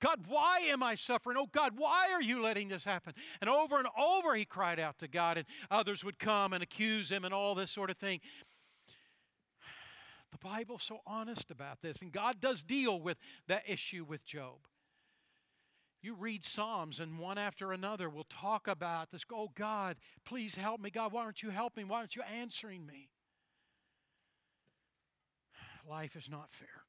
God, 0.00 0.26
why 0.26 0.58
am 0.60 0.82
I 0.82 0.96
suffering? 0.96 1.36
Oh 1.38 1.48
God, 1.50 1.74
why 1.76 2.10
are 2.12 2.20
you 2.20 2.42
letting 2.42 2.68
this 2.68 2.84
happen? 2.84 3.14
And 3.40 3.48
over 3.48 3.78
and 3.78 3.88
over 3.98 4.34
he 4.34 4.44
cried 4.44 4.78
out 4.78 4.98
to 4.98 5.08
God, 5.08 5.38
and 5.38 5.46
others 5.70 6.04
would 6.04 6.18
come 6.18 6.52
and 6.52 6.62
accuse 6.62 7.10
him 7.10 7.24
and 7.24 7.32
all 7.32 7.54
this 7.54 7.70
sort 7.70 7.90
of 7.90 7.96
thing. 7.96 8.20
The 10.32 10.38
Bible's 10.38 10.82
so 10.82 10.98
honest 11.06 11.50
about 11.50 11.80
this, 11.80 12.02
and 12.02 12.10
God 12.10 12.40
does 12.40 12.62
deal 12.64 13.00
with 13.00 13.18
that 13.46 13.62
issue 13.68 14.04
with 14.04 14.24
Job. 14.26 14.56
You 16.04 16.12
read 16.12 16.44
Psalms, 16.44 17.00
and 17.00 17.18
one 17.18 17.38
after 17.38 17.72
another 17.72 18.10
will 18.10 18.26
talk 18.28 18.68
about 18.68 19.10
this. 19.10 19.22
Oh, 19.32 19.50
God, 19.54 19.96
please 20.26 20.54
help 20.54 20.78
me. 20.78 20.90
God, 20.90 21.12
why 21.12 21.22
aren't 21.22 21.42
you 21.42 21.48
helping? 21.48 21.88
Why 21.88 22.00
aren't 22.00 22.14
you 22.14 22.22
answering 22.22 22.84
me? 22.84 23.08
Life 25.88 26.14
is 26.14 26.28
not 26.28 26.52
fair. 26.52 26.83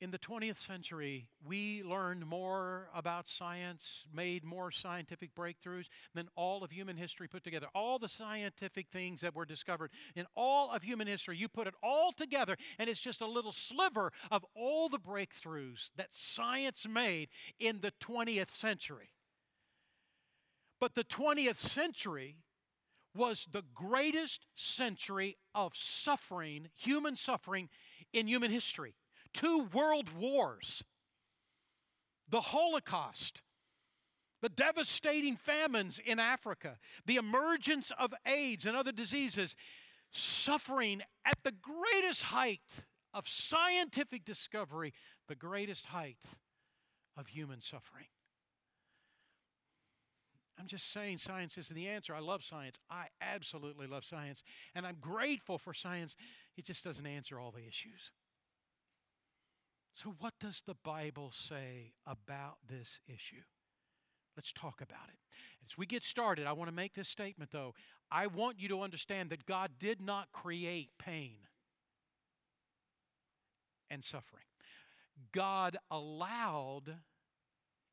In 0.00 0.10
the 0.10 0.18
20th 0.18 0.66
century, 0.66 1.28
we 1.44 1.82
learned 1.82 2.24
more 2.24 2.88
about 2.94 3.28
science, 3.28 4.06
made 4.10 4.44
more 4.44 4.70
scientific 4.70 5.34
breakthroughs 5.34 5.88
than 6.14 6.28
all 6.36 6.64
of 6.64 6.70
human 6.70 6.96
history 6.96 7.28
put 7.28 7.44
together. 7.44 7.66
All 7.74 7.98
the 7.98 8.08
scientific 8.08 8.86
things 8.90 9.20
that 9.20 9.34
were 9.34 9.44
discovered 9.44 9.90
in 10.16 10.24
all 10.34 10.70
of 10.70 10.82
human 10.82 11.06
history, 11.06 11.36
you 11.36 11.48
put 11.48 11.66
it 11.66 11.74
all 11.82 12.12
together, 12.12 12.56
and 12.78 12.88
it's 12.88 13.00
just 13.00 13.20
a 13.20 13.26
little 13.26 13.52
sliver 13.52 14.10
of 14.30 14.42
all 14.56 14.88
the 14.88 14.98
breakthroughs 14.98 15.90
that 15.96 16.14
science 16.14 16.86
made 16.88 17.28
in 17.58 17.80
the 17.82 17.92
20th 18.00 18.50
century. 18.50 19.10
But 20.80 20.94
the 20.94 21.04
20th 21.04 21.56
century 21.56 22.38
was 23.14 23.48
the 23.52 23.64
greatest 23.74 24.46
century 24.54 25.36
of 25.54 25.72
suffering, 25.76 26.68
human 26.74 27.16
suffering, 27.16 27.68
in 28.14 28.26
human 28.26 28.50
history 28.50 28.94
two 29.32 29.68
world 29.72 30.16
wars, 30.16 30.82
the 32.28 32.40
Holocaust, 32.40 33.42
the 34.40 34.48
devastating 34.48 35.36
famines 35.36 36.00
in 36.04 36.18
Africa, 36.18 36.78
the 37.06 37.16
emergence 37.16 37.92
of 37.98 38.14
AIDS 38.26 38.64
and 38.64 38.76
other 38.76 38.92
diseases, 38.92 39.54
suffering 40.10 41.02
at 41.24 41.38
the 41.44 41.52
greatest 41.52 42.24
height 42.24 42.60
of 43.12 43.28
scientific 43.28 44.24
discovery, 44.24 44.92
the 45.28 45.34
greatest 45.34 45.86
height 45.86 46.18
of 47.16 47.28
human 47.28 47.60
suffering. 47.60 48.06
I'm 50.58 50.66
just 50.66 50.92
saying 50.92 51.18
science 51.18 51.56
isn't 51.56 51.74
the 51.74 51.88
answer. 51.88 52.14
I 52.14 52.20
love 52.20 52.44
science. 52.44 52.78
I 52.90 53.06
absolutely 53.22 53.86
love 53.86 54.04
science. 54.04 54.42
And 54.74 54.86
I'm 54.86 54.98
grateful 55.00 55.56
for 55.56 55.72
science. 55.72 56.16
It 56.56 56.66
just 56.66 56.84
doesn't 56.84 57.06
answer 57.06 57.40
all 57.40 57.50
the 57.50 57.66
issues. 57.66 58.10
So, 60.02 60.14
what 60.18 60.34
does 60.40 60.62
the 60.66 60.76
Bible 60.82 61.30
say 61.30 61.92
about 62.06 62.56
this 62.66 63.00
issue? 63.06 63.42
Let's 64.34 64.52
talk 64.52 64.80
about 64.80 65.08
it. 65.08 65.18
As 65.68 65.76
we 65.76 65.84
get 65.84 66.02
started, 66.02 66.46
I 66.46 66.52
want 66.52 66.68
to 66.70 66.74
make 66.74 66.94
this 66.94 67.08
statement 67.08 67.50
though. 67.52 67.74
I 68.10 68.26
want 68.26 68.58
you 68.58 68.68
to 68.68 68.80
understand 68.80 69.28
that 69.30 69.44
God 69.44 69.72
did 69.78 70.00
not 70.00 70.32
create 70.32 70.90
pain 70.98 71.36
and 73.90 74.02
suffering, 74.02 74.44
God 75.32 75.76
allowed 75.90 76.96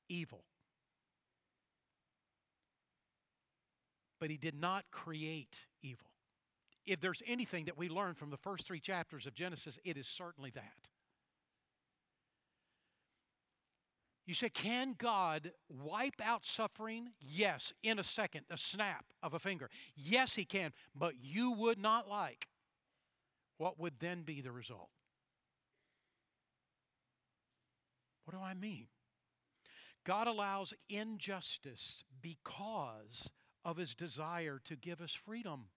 evil. 0.07 0.45
But 4.21 4.29
He 4.29 4.37
did 4.37 4.55
not 4.55 4.85
create 4.91 5.55
evil. 5.83 6.07
If 6.85 7.01
there's 7.01 7.21
anything 7.27 7.65
that 7.65 7.77
we 7.77 7.89
learn 7.89 8.13
from 8.13 8.29
the 8.29 8.37
first 8.37 8.65
three 8.65 8.79
chapters 8.79 9.25
of 9.25 9.33
Genesis, 9.33 9.77
it 9.83 9.97
is 9.97 10.07
certainly 10.07 10.51
that. 10.51 10.89
You 14.27 14.33
say, 14.33 14.49
can 14.49 14.93
God 14.97 15.53
wipe 15.69 16.21
out 16.21 16.45
suffering? 16.45 17.11
Yes, 17.21 17.71
in 17.81 17.97
a 17.97 18.03
second, 18.03 18.41
a 18.49 18.57
snap 18.57 19.05
of 19.23 19.33
a 19.33 19.39
finger. 19.39 19.69
Yes, 19.95 20.35
He 20.35 20.43
can, 20.43 20.73
but 20.93 21.13
you 21.21 21.51
would 21.51 21.79
not 21.79 22.09
like. 22.09 22.49
What 23.57 23.79
would 23.79 23.93
then 23.99 24.23
be 24.23 24.41
the 24.41 24.51
result? 24.51 24.89
What 28.25 28.37
do 28.37 28.43
I 28.43 28.53
mean? 28.53 28.87
God 30.05 30.27
allows 30.27 30.73
injustice 30.89 32.03
because 32.21 33.29
of 33.63 33.77
His 33.77 33.95
desire 33.95 34.59
to 34.65 34.75
give 34.75 34.99
us 34.99 35.13
freedom. 35.13 35.67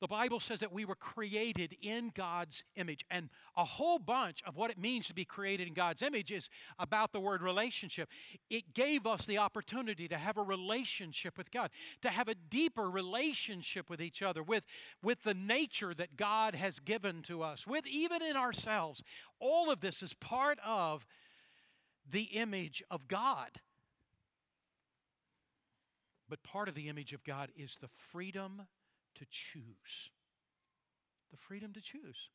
The 0.00 0.06
Bible 0.06 0.38
says 0.38 0.60
that 0.60 0.72
we 0.72 0.84
were 0.84 0.94
created 0.94 1.76
in 1.82 2.12
God's 2.14 2.62
image. 2.76 3.04
And 3.10 3.30
a 3.56 3.64
whole 3.64 3.98
bunch 3.98 4.42
of 4.46 4.56
what 4.56 4.70
it 4.70 4.78
means 4.78 5.08
to 5.08 5.14
be 5.14 5.24
created 5.24 5.66
in 5.66 5.74
God's 5.74 6.02
image 6.02 6.30
is 6.30 6.48
about 6.78 7.12
the 7.12 7.20
word 7.20 7.42
relationship. 7.42 8.08
It 8.48 8.74
gave 8.74 9.06
us 9.06 9.26
the 9.26 9.38
opportunity 9.38 10.06
to 10.06 10.16
have 10.16 10.36
a 10.36 10.42
relationship 10.42 11.36
with 11.36 11.50
God, 11.50 11.70
to 12.02 12.10
have 12.10 12.28
a 12.28 12.36
deeper 12.36 12.88
relationship 12.88 13.90
with 13.90 14.00
each 14.00 14.22
other, 14.22 14.42
with, 14.42 14.64
with 15.02 15.24
the 15.24 15.34
nature 15.34 15.92
that 15.94 16.16
God 16.16 16.54
has 16.54 16.78
given 16.78 17.22
to 17.22 17.42
us, 17.42 17.66
with 17.66 17.86
even 17.86 18.22
in 18.22 18.36
ourselves. 18.36 19.02
All 19.40 19.70
of 19.70 19.80
this 19.80 20.02
is 20.02 20.14
part 20.14 20.58
of 20.64 21.04
the 22.08 22.22
image 22.22 22.84
of 22.90 23.08
God. 23.08 23.60
But 26.28 26.42
part 26.42 26.68
of 26.68 26.74
the 26.74 26.88
image 26.88 27.12
of 27.12 27.24
God 27.24 27.50
is 27.56 27.78
the 27.80 27.88
freedom 27.88 28.62
to 29.18 29.26
choose. 29.30 30.10
The 31.30 31.36
freedom 31.36 31.72
to 31.74 31.80
choose. 31.80 32.30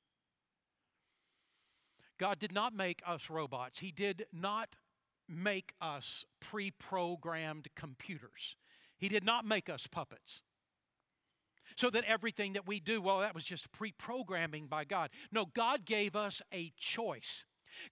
God 2.19 2.39
did 2.39 2.53
not 2.53 2.73
make 2.73 3.01
us 3.05 3.29
robots. 3.29 3.79
He 3.79 3.91
did 3.91 4.27
not 4.31 4.75
make 5.27 5.73
us 5.81 6.25
pre 6.39 6.71
programmed 6.71 7.67
computers. 7.75 8.55
He 8.97 9.09
did 9.09 9.23
not 9.23 9.45
make 9.45 9.69
us 9.69 9.87
puppets. 9.87 10.41
So 11.75 11.89
that 11.89 12.03
everything 12.05 12.53
that 12.53 12.67
we 12.67 12.79
do, 12.79 13.01
well, 13.01 13.19
that 13.19 13.33
was 13.33 13.45
just 13.45 13.71
pre 13.71 13.91
programming 13.91 14.67
by 14.67 14.85
God. 14.85 15.09
No, 15.31 15.45
God 15.45 15.85
gave 15.85 16.15
us 16.15 16.41
a 16.53 16.71
choice. 16.77 17.45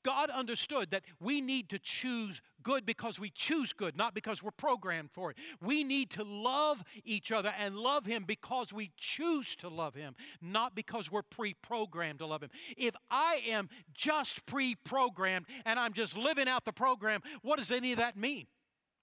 God 0.04 0.30
understood 0.30 0.92
that 0.92 1.04
we 1.20 1.42
need 1.42 1.70
to 1.70 1.80
choose 1.80 2.42
good 2.64 2.86
because 2.86 3.20
we 3.20 3.30
choose 3.30 3.74
good, 3.74 3.98
not 3.98 4.14
because 4.14 4.44
we're 4.44 4.52
programmed 4.52 5.12
for 5.12 5.32
it. 5.32 5.38
We 5.62 5.84
need 5.84 6.12
to 6.12 6.24
love 6.24 6.84
each 7.04 7.32
other 7.32 7.54
and 7.58 7.76
love 7.76 8.06
Him 8.06 8.24
because 8.26 8.72
we 8.72 8.92
choose 8.98 9.56
to 9.58 9.70
love 9.70 9.96
Him, 9.96 10.16
not 10.42 10.76
because 10.76 11.12
we're 11.12 11.22
pre 11.22 11.54
programmed 11.54 12.20
to 12.20 12.26
love 12.26 12.44
Him. 12.44 12.52
If 12.78 12.96
I 13.10 13.42
am 13.50 13.70
just 13.94 14.46
pre 14.46 14.76
programmed 14.76 15.46
and 15.66 15.80
I'm 15.80 15.94
just 15.94 16.16
living 16.16 16.48
out 16.48 16.66
the 16.66 16.74
program, 16.74 17.22
what 17.42 17.58
does 17.58 17.72
any 17.72 17.92
of 17.92 17.98
that 17.98 18.18
mean? 18.18 18.48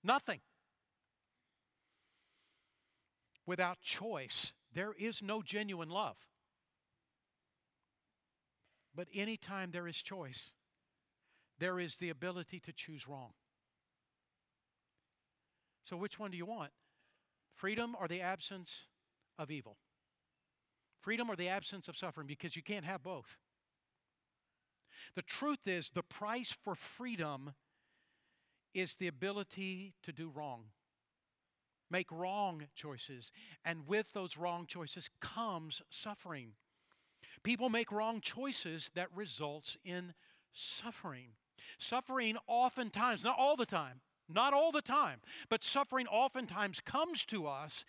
Nothing. 0.04 0.40
without 3.48 3.80
choice, 3.80 4.52
there 4.74 4.92
is 4.92 5.22
no 5.22 5.42
genuine 5.42 5.88
love. 5.88 6.18
But 8.94 9.08
anytime 9.14 9.70
there 9.72 9.88
is 9.88 9.96
choice, 9.96 10.52
there 11.58 11.78
is 11.78 11.96
the 11.96 12.10
ability 12.10 12.60
to 12.60 12.72
choose 12.72 13.08
wrong. 13.08 13.30
So, 15.84 15.96
which 15.96 16.18
one 16.18 16.30
do 16.30 16.36
you 16.36 16.46
want? 16.46 16.70
Freedom 17.54 17.96
or 17.98 18.08
the 18.08 18.20
absence 18.20 18.86
of 19.38 19.50
evil? 19.50 19.78
Freedom 21.00 21.30
or 21.30 21.36
the 21.36 21.48
absence 21.48 21.88
of 21.88 21.96
suffering? 21.96 22.26
Because 22.26 22.56
you 22.56 22.62
can't 22.62 22.84
have 22.84 23.02
both. 23.02 23.38
The 25.14 25.22
truth 25.22 25.66
is, 25.66 25.90
the 25.90 26.02
price 26.02 26.54
for 26.64 26.74
freedom 26.74 27.54
is 28.74 28.96
the 28.96 29.06
ability 29.06 29.94
to 30.02 30.12
do 30.12 30.28
wrong, 30.28 30.64
make 31.90 32.10
wrong 32.12 32.64
choices. 32.76 33.32
And 33.64 33.88
with 33.88 34.12
those 34.12 34.36
wrong 34.36 34.66
choices 34.66 35.08
comes 35.20 35.82
suffering. 35.90 36.52
People 37.42 37.70
make 37.70 37.90
wrong 37.90 38.20
choices 38.20 38.90
that 38.94 39.08
results 39.14 39.76
in 39.84 40.14
suffering. 40.52 41.30
Suffering 41.78 42.36
oftentimes, 42.46 43.24
not 43.24 43.36
all 43.38 43.56
the 43.56 43.66
time, 43.66 44.00
not 44.28 44.52
all 44.52 44.72
the 44.72 44.82
time, 44.82 45.20
but 45.48 45.64
suffering 45.64 46.06
oftentimes 46.06 46.80
comes 46.80 47.24
to 47.26 47.46
us 47.46 47.84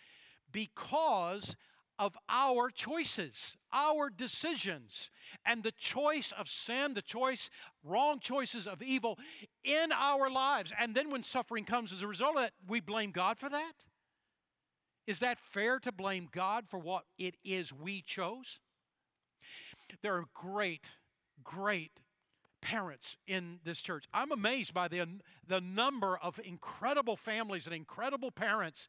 because 0.52 1.56
of 1.98 2.16
our 2.30 2.70
choices, 2.70 3.58
our 3.74 4.08
decisions, 4.08 5.10
and 5.44 5.62
the 5.62 5.72
choice 5.72 6.32
of 6.36 6.48
sin, 6.48 6.94
the 6.94 7.02
choice, 7.02 7.50
wrong 7.84 8.18
choices 8.18 8.66
of 8.66 8.80
evil 8.80 9.18
in 9.62 9.92
our 9.92 10.30
lives. 10.30 10.72
And 10.80 10.94
then 10.94 11.10
when 11.10 11.22
suffering 11.22 11.66
comes 11.66 11.92
as 11.92 12.00
a 12.00 12.06
result 12.06 12.36
of 12.36 12.42
that, 12.42 12.52
we 12.66 12.80
blame 12.80 13.10
God 13.10 13.36
for 13.36 13.50
that? 13.50 13.74
Is 15.06 15.20
that 15.20 15.38
fair 15.38 15.78
to 15.80 15.92
blame 15.92 16.28
God 16.32 16.64
for 16.68 16.78
what 16.78 17.04
it 17.18 17.34
is 17.44 17.70
we 17.70 18.00
chose? 18.00 18.60
There 20.02 20.14
are 20.14 20.24
great, 20.32 20.86
great 21.44 22.00
parents 22.60 23.16
in 23.26 23.60
this 23.64 23.80
church. 23.80 24.04
I'm 24.12 24.32
amazed 24.32 24.74
by 24.74 24.88
the, 24.88 25.06
the 25.46 25.60
number 25.60 26.18
of 26.18 26.40
incredible 26.44 27.16
families 27.16 27.66
and 27.66 27.74
incredible 27.74 28.30
parents 28.30 28.88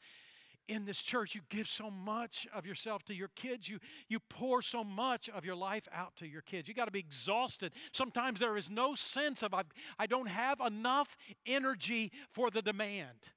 in 0.67 0.85
this 0.85 1.01
church. 1.01 1.35
You 1.35 1.41
give 1.49 1.67
so 1.67 1.89
much 1.89 2.47
of 2.53 2.65
yourself 2.65 3.03
to 3.05 3.13
your 3.13 3.29
kids. 3.35 3.67
You, 3.67 3.79
you 4.07 4.19
pour 4.19 4.61
so 4.61 4.83
much 4.83 5.29
of 5.29 5.45
your 5.45 5.55
life 5.55 5.87
out 5.93 6.15
to 6.17 6.27
your 6.27 6.41
kids. 6.41 6.67
You 6.67 6.73
got 6.73 6.85
to 6.85 6.91
be 6.91 6.99
exhausted. 6.99 7.73
Sometimes 7.91 8.39
there 8.39 8.57
is 8.57 8.69
no 8.69 8.95
sense 8.95 9.43
of, 9.43 9.53
I've, 9.53 9.67
I 9.99 10.07
don't 10.07 10.29
have 10.29 10.59
enough 10.59 11.17
energy 11.45 12.11
for 12.31 12.49
the 12.49 12.61
demand. 12.61 13.31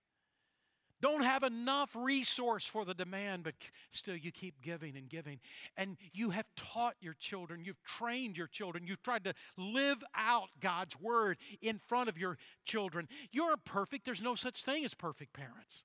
Don't 1.04 1.22
have 1.22 1.42
enough 1.42 1.94
resource 1.94 2.64
for 2.64 2.86
the 2.86 2.94
demand, 2.94 3.44
but 3.44 3.52
still 3.90 4.16
you 4.16 4.32
keep 4.32 4.62
giving 4.62 4.96
and 4.96 5.06
giving. 5.06 5.38
And 5.76 5.98
you 6.14 6.30
have 6.30 6.46
taught 6.56 6.94
your 7.02 7.12
children, 7.20 7.62
you've 7.62 7.82
trained 7.82 8.38
your 8.38 8.46
children, 8.46 8.86
you've 8.86 9.02
tried 9.02 9.24
to 9.24 9.34
live 9.58 10.02
out 10.16 10.48
God's 10.60 10.98
word 10.98 11.36
in 11.60 11.78
front 11.78 12.08
of 12.08 12.16
your 12.16 12.38
children. 12.64 13.06
You're 13.32 13.58
perfect, 13.58 14.06
there's 14.06 14.22
no 14.22 14.34
such 14.34 14.64
thing 14.64 14.82
as 14.82 14.94
perfect 14.94 15.34
parents 15.34 15.84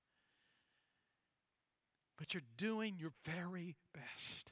but 2.19 2.33
you're 2.33 2.43
doing 2.57 2.97
your 2.99 3.13
very 3.23 3.75
best. 3.93 4.51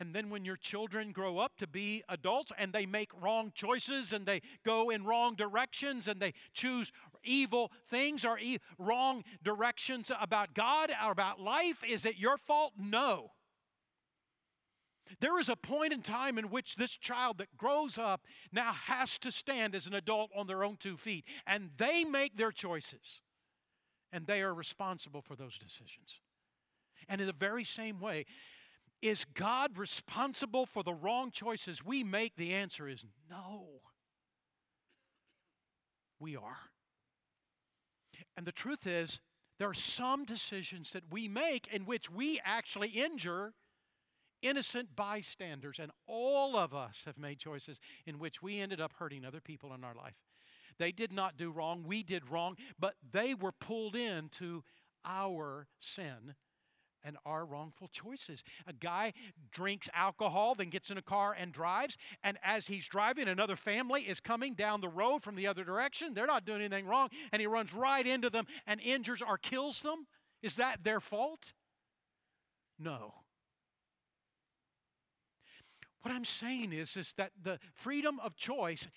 And 0.00 0.14
then 0.14 0.30
when 0.30 0.44
your 0.44 0.56
children 0.56 1.10
grow 1.10 1.38
up 1.38 1.56
to 1.58 1.66
be 1.66 2.02
adults 2.08 2.52
and 2.56 2.72
they 2.72 2.86
make 2.86 3.10
wrong 3.20 3.50
choices 3.54 4.12
and 4.12 4.26
they 4.26 4.42
go 4.64 4.90
in 4.90 5.04
wrong 5.04 5.34
directions 5.34 6.06
and 6.06 6.20
they 6.20 6.34
choose 6.52 6.92
evil 7.24 7.72
things 7.88 8.24
or 8.24 8.38
e- 8.38 8.58
wrong 8.78 9.24
directions 9.42 10.10
about 10.20 10.54
God 10.54 10.90
or 11.04 11.12
about 11.12 11.40
life, 11.40 11.82
is 11.84 12.04
it 12.04 12.16
your 12.16 12.36
fault? 12.36 12.74
No. 12.78 13.32
There 15.20 15.38
is 15.38 15.48
a 15.48 15.56
point 15.56 15.92
in 15.92 16.02
time 16.02 16.38
in 16.38 16.50
which 16.50 16.76
this 16.76 16.96
child 16.96 17.38
that 17.38 17.56
grows 17.56 17.98
up 17.98 18.22
now 18.52 18.72
has 18.72 19.18
to 19.18 19.32
stand 19.32 19.74
as 19.74 19.86
an 19.86 19.94
adult 19.94 20.30
on 20.36 20.46
their 20.46 20.62
own 20.62 20.76
two 20.76 20.96
feet, 20.96 21.24
and 21.46 21.70
they 21.76 22.04
make 22.04 22.36
their 22.36 22.52
choices, 22.52 23.22
and 24.12 24.26
they 24.26 24.42
are 24.42 24.54
responsible 24.54 25.22
for 25.22 25.34
those 25.34 25.58
decisions. 25.58 26.20
And 27.08 27.20
in 27.20 27.26
the 27.26 27.32
very 27.32 27.64
same 27.64 28.00
way, 28.00 28.26
is 29.00 29.24
God 29.24 29.78
responsible 29.78 30.66
for 30.66 30.82
the 30.82 30.92
wrong 30.92 31.30
choices 31.30 31.84
we 31.84 32.02
make? 32.02 32.36
The 32.36 32.52
answer 32.52 32.88
is 32.88 33.04
no. 33.30 33.80
We 36.18 36.36
are. 36.36 36.58
And 38.38 38.46
the 38.46 38.52
truth 38.52 38.86
is, 38.86 39.18
there 39.58 39.68
are 39.68 39.74
some 39.74 40.24
decisions 40.24 40.92
that 40.92 41.02
we 41.10 41.26
make 41.26 41.66
in 41.72 41.86
which 41.86 42.08
we 42.08 42.40
actually 42.44 42.90
injure 42.90 43.52
innocent 44.42 44.94
bystanders. 44.94 45.80
And 45.80 45.90
all 46.06 46.56
of 46.56 46.72
us 46.72 47.02
have 47.04 47.18
made 47.18 47.40
choices 47.40 47.80
in 48.06 48.20
which 48.20 48.40
we 48.40 48.60
ended 48.60 48.80
up 48.80 48.92
hurting 48.96 49.24
other 49.24 49.40
people 49.40 49.74
in 49.74 49.82
our 49.82 49.96
life. 49.96 50.14
They 50.78 50.92
did 50.92 51.10
not 51.10 51.36
do 51.36 51.50
wrong, 51.50 51.82
we 51.84 52.04
did 52.04 52.30
wrong, 52.30 52.54
but 52.78 52.94
they 53.10 53.34
were 53.34 53.50
pulled 53.50 53.96
into 53.96 54.62
our 55.04 55.66
sin 55.80 56.36
and 57.04 57.16
our 57.24 57.44
wrongful 57.44 57.88
choices. 57.88 58.42
A 58.66 58.72
guy 58.72 59.12
drinks 59.50 59.88
alcohol, 59.94 60.54
then 60.54 60.70
gets 60.70 60.90
in 60.90 60.98
a 60.98 61.02
car 61.02 61.34
and 61.38 61.52
drives, 61.52 61.96
and 62.22 62.38
as 62.42 62.66
he's 62.66 62.86
driving, 62.86 63.28
another 63.28 63.56
family 63.56 64.02
is 64.02 64.20
coming 64.20 64.54
down 64.54 64.80
the 64.80 64.88
road 64.88 65.22
from 65.22 65.36
the 65.36 65.46
other 65.46 65.64
direction. 65.64 66.14
They're 66.14 66.26
not 66.26 66.44
doing 66.44 66.60
anything 66.60 66.86
wrong, 66.86 67.08
and 67.32 67.40
he 67.40 67.46
runs 67.46 67.72
right 67.72 68.06
into 68.06 68.30
them 68.30 68.46
and 68.66 68.80
injures 68.80 69.22
or 69.22 69.38
kills 69.38 69.80
them. 69.80 70.06
Is 70.42 70.56
that 70.56 70.84
their 70.84 71.00
fault? 71.00 71.52
No. 72.78 73.14
What 76.02 76.14
I'm 76.14 76.24
saying 76.24 76.72
is, 76.72 76.96
is 76.96 77.12
that 77.16 77.32
the 77.42 77.58
freedom 77.74 78.20
of 78.22 78.36
choice 78.36 78.88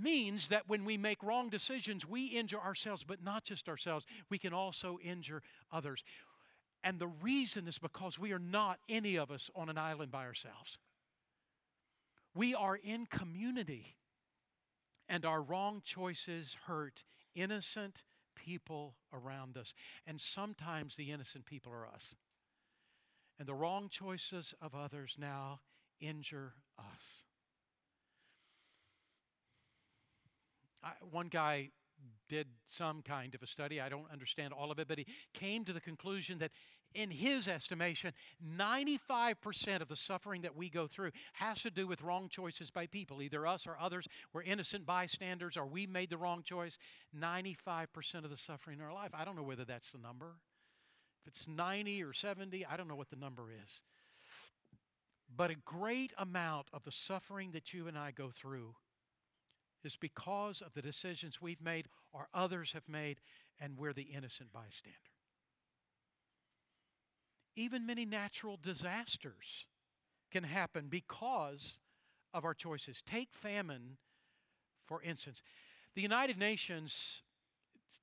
means 0.00 0.48
that 0.48 0.68
when 0.68 0.84
we 0.84 0.96
make 0.96 1.22
wrong 1.22 1.50
decisions, 1.50 2.08
we 2.08 2.26
injure 2.26 2.60
ourselves, 2.60 3.04
but 3.06 3.22
not 3.22 3.44
just 3.44 3.68
ourselves, 3.68 4.06
we 4.30 4.38
can 4.38 4.52
also 4.52 4.98
injure 5.04 5.42
others. 5.70 6.02
And 6.84 6.98
the 6.98 7.06
reason 7.06 7.68
is 7.68 7.78
because 7.78 8.18
we 8.18 8.32
are 8.32 8.38
not 8.38 8.78
any 8.88 9.16
of 9.16 9.30
us 9.30 9.50
on 9.54 9.68
an 9.68 9.78
island 9.78 10.10
by 10.10 10.24
ourselves. 10.24 10.78
We 12.34 12.54
are 12.54 12.76
in 12.76 13.06
community, 13.06 13.96
and 15.08 15.24
our 15.24 15.42
wrong 15.42 15.82
choices 15.84 16.56
hurt 16.66 17.04
innocent 17.34 18.02
people 18.34 18.94
around 19.12 19.56
us. 19.56 19.74
And 20.06 20.20
sometimes 20.20 20.96
the 20.96 21.12
innocent 21.12 21.44
people 21.44 21.72
are 21.72 21.86
us. 21.86 22.14
And 23.38 23.46
the 23.46 23.54
wrong 23.54 23.88
choices 23.88 24.54
of 24.60 24.74
others 24.74 25.16
now 25.18 25.60
injure 26.00 26.54
us. 26.78 27.22
I, 30.82 30.92
one 31.10 31.28
guy 31.28 31.70
did 32.28 32.46
some 32.64 33.02
kind 33.02 33.34
of 33.34 33.42
a 33.42 33.46
study. 33.46 33.80
I 33.80 33.88
don't 33.88 34.10
understand 34.10 34.52
all 34.52 34.70
of 34.70 34.78
it, 34.78 34.88
but 34.88 34.98
he 34.98 35.06
came 35.34 35.64
to 35.64 35.72
the 35.72 35.80
conclusion 35.80 36.38
that, 36.38 36.50
in 36.94 37.10
his 37.10 37.48
estimation, 37.48 38.12
95% 38.56 39.80
of 39.80 39.88
the 39.88 39.96
suffering 39.96 40.42
that 40.42 40.56
we 40.56 40.68
go 40.68 40.86
through 40.86 41.10
has 41.34 41.62
to 41.62 41.70
do 41.70 41.86
with 41.86 42.02
wrong 42.02 42.28
choices 42.28 42.70
by 42.70 42.86
people, 42.86 43.22
either 43.22 43.46
us 43.46 43.66
or 43.66 43.76
others. 43.80 44.06
We're 44.32 44.42
innocent 44.42 44.84
bystanders 44.84 45.56
or 45.56 45.66
we 45.66 45.86
made 45.86 46.10
the 46.10 46.18
wrong 46.18 46.42
choice. 46.42 46.76
95% 47.18 47.86
of 48.24 48.30
the 48.30 48.36
suffering 48.36 48.78
in 48.78 48.84
our 48.84 48.92
life. 48.92 49.10
I 49.14 49.24
don't 49.24 49.36
know 49.36 49.42
whether 49.42 49.64
that's 49.64 49.92
the 49.92 49.98
number. 49.98 50.34
If 51.22 51.28
it's 51.28 51.48
90 51.48 52.02
or 52.02 52.12
70, 52.12 52.66
I 52.66 52.76
don't 52.76 52.88
know 52.88 52.96
what 52.96 53.10
the 53.10 53.16
number 53.16 53.44
is. 53.50 53.82
But 55.34 55.50
a 55.50 55.56
great 55.64 56.12
amount 56.18 56.66
of 56.72 56.84
the 56.84 56.92
suffering 56.92 57.52
that 57.52 57.72
you 57.72 57.88
and 57.88 57.96
I 57.96 58.10
go 58.10 58.30
through 58.30 58.74
is 59.84 59.96
because 59.96 60.62
of 60.62 60.74
the 60.74 60.82
decisions 60.82 61.40
we've 61.40 61.62
made 61.62 61.88
or 62.12 62.28
others 62.34 62.72
have 62.72 62.88
made, 62.88 63.20
and 63.60 63.78
we're 63.78 63.92
the 63.92 64.02
innocent 64.02 64.52
bystander. 64.52 64.98
Even 67.56 67.86
many 67.86 68.04
natural 68.04 68.58
disasters 68.62 69.66
can 70.30 70.44
happen 70.44 70.86
because 70.88 71.78
of 72.32 72.44
our 72.44 72.54
choices. 72.54 73.02
Take 73.06 73.32
famine, 73.32 73.98
for 74.86 75.02
instance. 75.02 75.42
The 75.94 76.02
United 76.02 76.38
Nations 76.38 77.22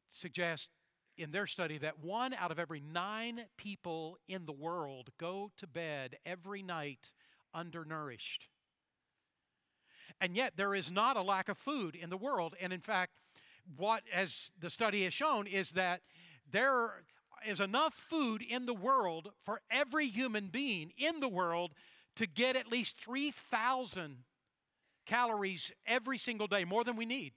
suggests 0.10 0.70
in 1.18 1.32
their 1.32 1.48
study 1.48 1.78
that 1.80 2.00
one 2.00 2.34
out 2.34 2.52
of 2.52 2.60
every 2.60 2.80
nine 2.80 3.42
people 3.58 4.18
in 4.28 4.46
the 4.46 4.54
world 4.54 5.10
go 5.20 5.52
to 5.58 5.68
bed 5.68 6.18
every 6.26 6.62
night 6.62 7.12
undernourished. 7.54 8.48
And 10.20 10.36
yet, 10.36 10.54
there 10.58 10.76
is 10.76 10.92
not 10.92 11.18
a 11.18 11.22
lack 11.22 11.50
of 11.50 11.58
food 11.58 11.96
in 11.96 12.10
the 12.10 12.18
world. 12.18 12.56
And 12.60 12.74
in 12.74 12.82
fact, 12.82 13.14
what, 13.78 14.04
as 14.14 14.52
the 14.60 14.70
study 14.70 15.04
has 15.04 15.14
shown, 15.14 15.48
is 15.48 15.72
that 15.72 16.02
there 16.52 17.04
is 17.48 17.60
enough 17.60 17.94
food 17.94 18.42
in 18.42 18.66
the 18.66 18.74
world 18.74 19.32
for 19.42 19.62
every 19.72 20.08
human 20.08 20.48
being 20.48 20.92
in 20.98 21.20
the 21.20 21.30
world 21.30 21.72
to 22.16 22.28
get 22.28 22.56
at 22.56 22.68
least 22.68 23.00
3,000 23.00 24.18
calories 25.06 25.72
every 25.88 26.18
single 26.18 26.48
day, 26.48 26.66
more 26.66 26.84
than 26.84 26.96
we 26.96 27.06
need. 27.06 27.34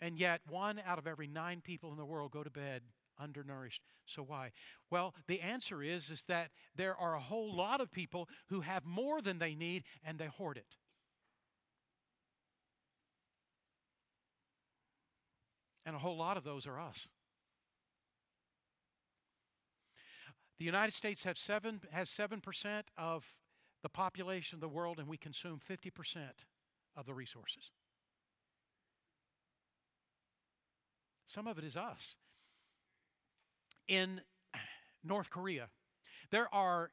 And 0.00 0.18
yet, 0.18 0.40
one 0.48 0.80
out 0.86 0.98
of 0.98 1.06
every 1.06 1.26
nine 1.26 1.60
people 1.60 1.90
in 1.90 1.96
the 1.96 2.04
world 2.04 2.30
go 2.30 2.42
to 2.42 2.50
bed 2.50 2.82
undernourished. 3.20 3.82
So 4.06 4.22
why? 4.22 4.52
Well, 4.90 5.14
the 5.26 5.40
answer 5.40 5.82
is 5.82 6.08
is 6.10 6.24
that 6.28 6.50
there 6.76 6.96
are 6.96 7.14
a 7.14 7.20
whole 7.20 7.54
lot 7.54 7.80
of 7.80 7.90
people 7.90 8.28
who 8.48 8.60
have 8.60 8.84
more 8.84 9.20
than 9.20 9.38
they 9.38 9.54
need 9.54 9.84
and 10.04 10.18
they 10.18 10.26
hoard 10.26 10.56
it. 10.56 10.76
And 15.88 15.96
a 15.96 16.00
whole 16.00 16.18
lot 16.18 16.36
of 16.36 16.44
those 16.44 16.66
are 16.66 16.78
us. 16.78 17.08
The 20.58 20.66
United 20.66 20.92
States 20.92 21.22
have 21.22 21.38
seven, 21.38 21.80
has 21.90 22.10
7% 22.10 22.82
of 22.98 23.34
the 23.82 23.88
population 23.88 24.56
of 24.56 24.60
the 24.60 24.68
world, 24.68 24.98
and 24.98 25.08
we 25.08 25.16
consume 25.16 25.58
50% 25.58 26.18
of 26.94 27.06
the 27.06 27.14
resources. 27.14 27.70
Some 31.26 31.46
of 31.46 31.56
it 31.56 31.64
is 31.64 31.74
us. 31.74 32.16
In 33.88 34.20
North 35.02 35.30
Korea, 35.30 35.68
there 36.30 36.54
are 36.54 36.90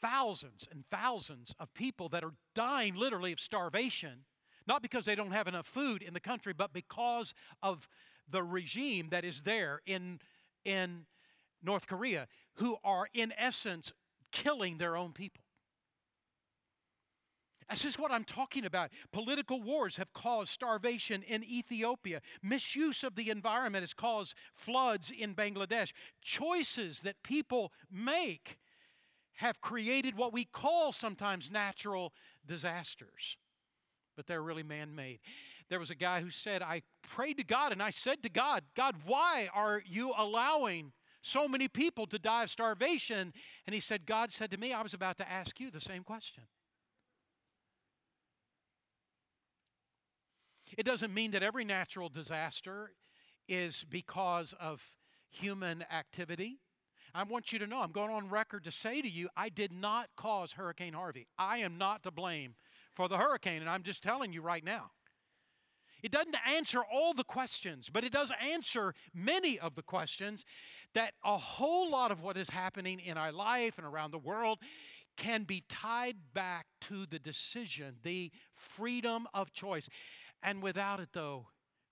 thousands 0.00 0.66
and 0.68 0.84
thousands 0.90 1.54
of 1.60 1.72
people 1.74 2.08
that 2.08 2.24
are 2.24 2.34
dying 2.56 2.96
literally 2.96 3.30
of 3.30 3.38
starvation, 3.38 4.24
not 4.66 4.82
because 4.82 5.04
they 5.04 5.14
don't 5.14 5.30
have 5.30 5.46
enough 5.46 5.68
food 5.68 6.02
in 6.02 6.12
the 6.12 6.18
country, 6.18 6.52
but 6.52 6.72
because 6.72 7.34
of 7.62 7.86
the 8.32 8.42
regime 8.42 9.08
that 9.10 9.24
is 9.24 9.42
there 9.42 9.80
in, 9.86 10.18
in 10.64 11.06
North 11.62 11.86
Korea, 11.86 12.26
who 12.54 12.76
are 12.82 13.08
in 13.14 13.32
essence 13.38 13.92
killing 14.32 14.78
their 14.78 14.96
own 14.96 15.12
people. 15.12 15.42
This 17.70 17.84
is 17.86 17.98
what 17.98 18.10
I'm 18.10 18.24
talking 18.24 18.66
about. 18.66 18.90
Political 19.12 19.62
wars 19.62 19.96
have 19.96 20.12
caused 20.12 20.50
starvation 20.50 21.22
in 21.22 21.42
Ethiopia. 21.42 22.20
Misuse 22.42 23.02
of 23.02 23.14
the 23.14 23.30
environment 23.30 23.82
has 23.82 23.94
caused 23.94 24.34
floods 24.52 25.10
in 25.16 25.34
Bangladesh. 25.34 25.92
Choices 26.20 27.00
that 27.00 27.22
people 27.22 27.72
make 27.90 28.58
have 29.36 29.62
created 29.62 30.16
what 30.16 30.34
we 30.34 30.44
call 30.44 30.92
sometimes 30.92 31.50
natural 31.50 32.12
disasters, 32.46 33.38
but 34.16 34.26
they're 34.26 34.42
really 34.42 34.62
man 34.62 34.94
made. 34.94 35.20
There 35.72 35.80
was 35.80 35.88
a 35.88 35.94
guy 35.94 36.20
who 36.20 36.28
said, 36.28 36.60
I 36.60 36.82
prayed 37.00 37.38
to 37.38 37.44
God 37.44 37.72
and 37.72 37.82
I 37.82 37.88
said 37.88 38.22
to 38.24 38.28
God, 38.28 38.62
God, 38.76 38.94
why 39.06 39.48
are 39.54 39.82
you 39.86 40.12
allowing 40.18 40.92
so 41.22 41.48
many 41.48 41.66
people 41.66 42.06
to 42.08 42.18
die 42.18 42.42
of 42.42 42.50
starvation? 42.50 43.32
And 43.66 43.72
he 43.72 43.80
said, 43.80 44.04
God 44.04 44.30
said 44.30 44.50
to 44.50 44.58
me, 44.58 44.74
I 44.74 44.82
was 44.82 44.92
about 44.92 45.16
to 45.16 45.26
ask 45.26 45.58
you 45.58 45.70
the 45.70 45.80
same 45.80 46.04
question. 46.04 46.42
It 50.76 50.84
doesn't 50.84 51.14
mean 51.14 51.30
that 51.30 51.42
every 51.42 51.64
natural 51.64 52.10
disaster 52.10 52.92
is 53.48 53.86
because 53.88 54.54
of 54.60 54.82
human 55.30 55.86
activity. 55.90 56.58
I 57.14 57.22
want 57.22 57.50
you 57.50 57.58
to 57.60 57.66
know, 57.66 57.80
I'm 57.80 57.92
going 57.92 58.10
on 58.10 58.28
record 58.28 58.64
to 58.64 58.72
say 58.72 59.00
to 59.00 59.08
you, 59.08 59.30
I 59.38 59.48
did 59.48 59.72
not 59.72 60.10
cause 60.18 60.52
Hurricane 60.52 60.92
Harvey. 60.92 61.28
I 61.38 61.58
am 61.60 61.78
not 61.78 62.02
to 62.02 62.10
blame 62.10 62.56
for 62.92 63.08
the 63.08 63.16
hurricane, 63.16 63.62
and 63.62 63.70
I'm 63.70 63.84
just 63.84 64.02
telling 64.02 64.34
you 64.34 64.42
right 64.42 64.62
now. 64.62 64.90
It 66.02 66.10
doesn't 66.10 66.36
answer 66.48 66.80
all 66.82 67.14
the 67.14 67.24
questions, 67.24 67.88
but 67.92 68.02
it 68.02 68.12
does 68.12 68.32
answer 68.42 68.94
many 69.14 69.58
of 69.58 69.76
the 69.76 69.82
questions 69.82 70.44
that 70.94 71.14
a 71.24 71.38
whole 71.38 71.90
lot 71.90 72.10
of 72.10 72.20
what 72.20 72.36
is 72.36 72.50
happening 72.50 73.00
in 73.00 73.16
our 73.16 73.30
life 73.30 73.78
and 73.78 73.86
around 73.86 74.10
the 74.10 74.18
world 74.18 74.58
can 75.16 75.44
be 75.44 75.64
tied 75.68 76.16
back 76.34 76.66
to 76.80 77.06
the 77.06 77.18
decision, 77.18 77.96
the 78.02 78.32
freedom 78.52 79.28
of 79.32 79.52
choice. 79.52 79.88
And 80.42 80.62
without 80.62 80.98
it, 80.98 81.10
though, 81.12 81.48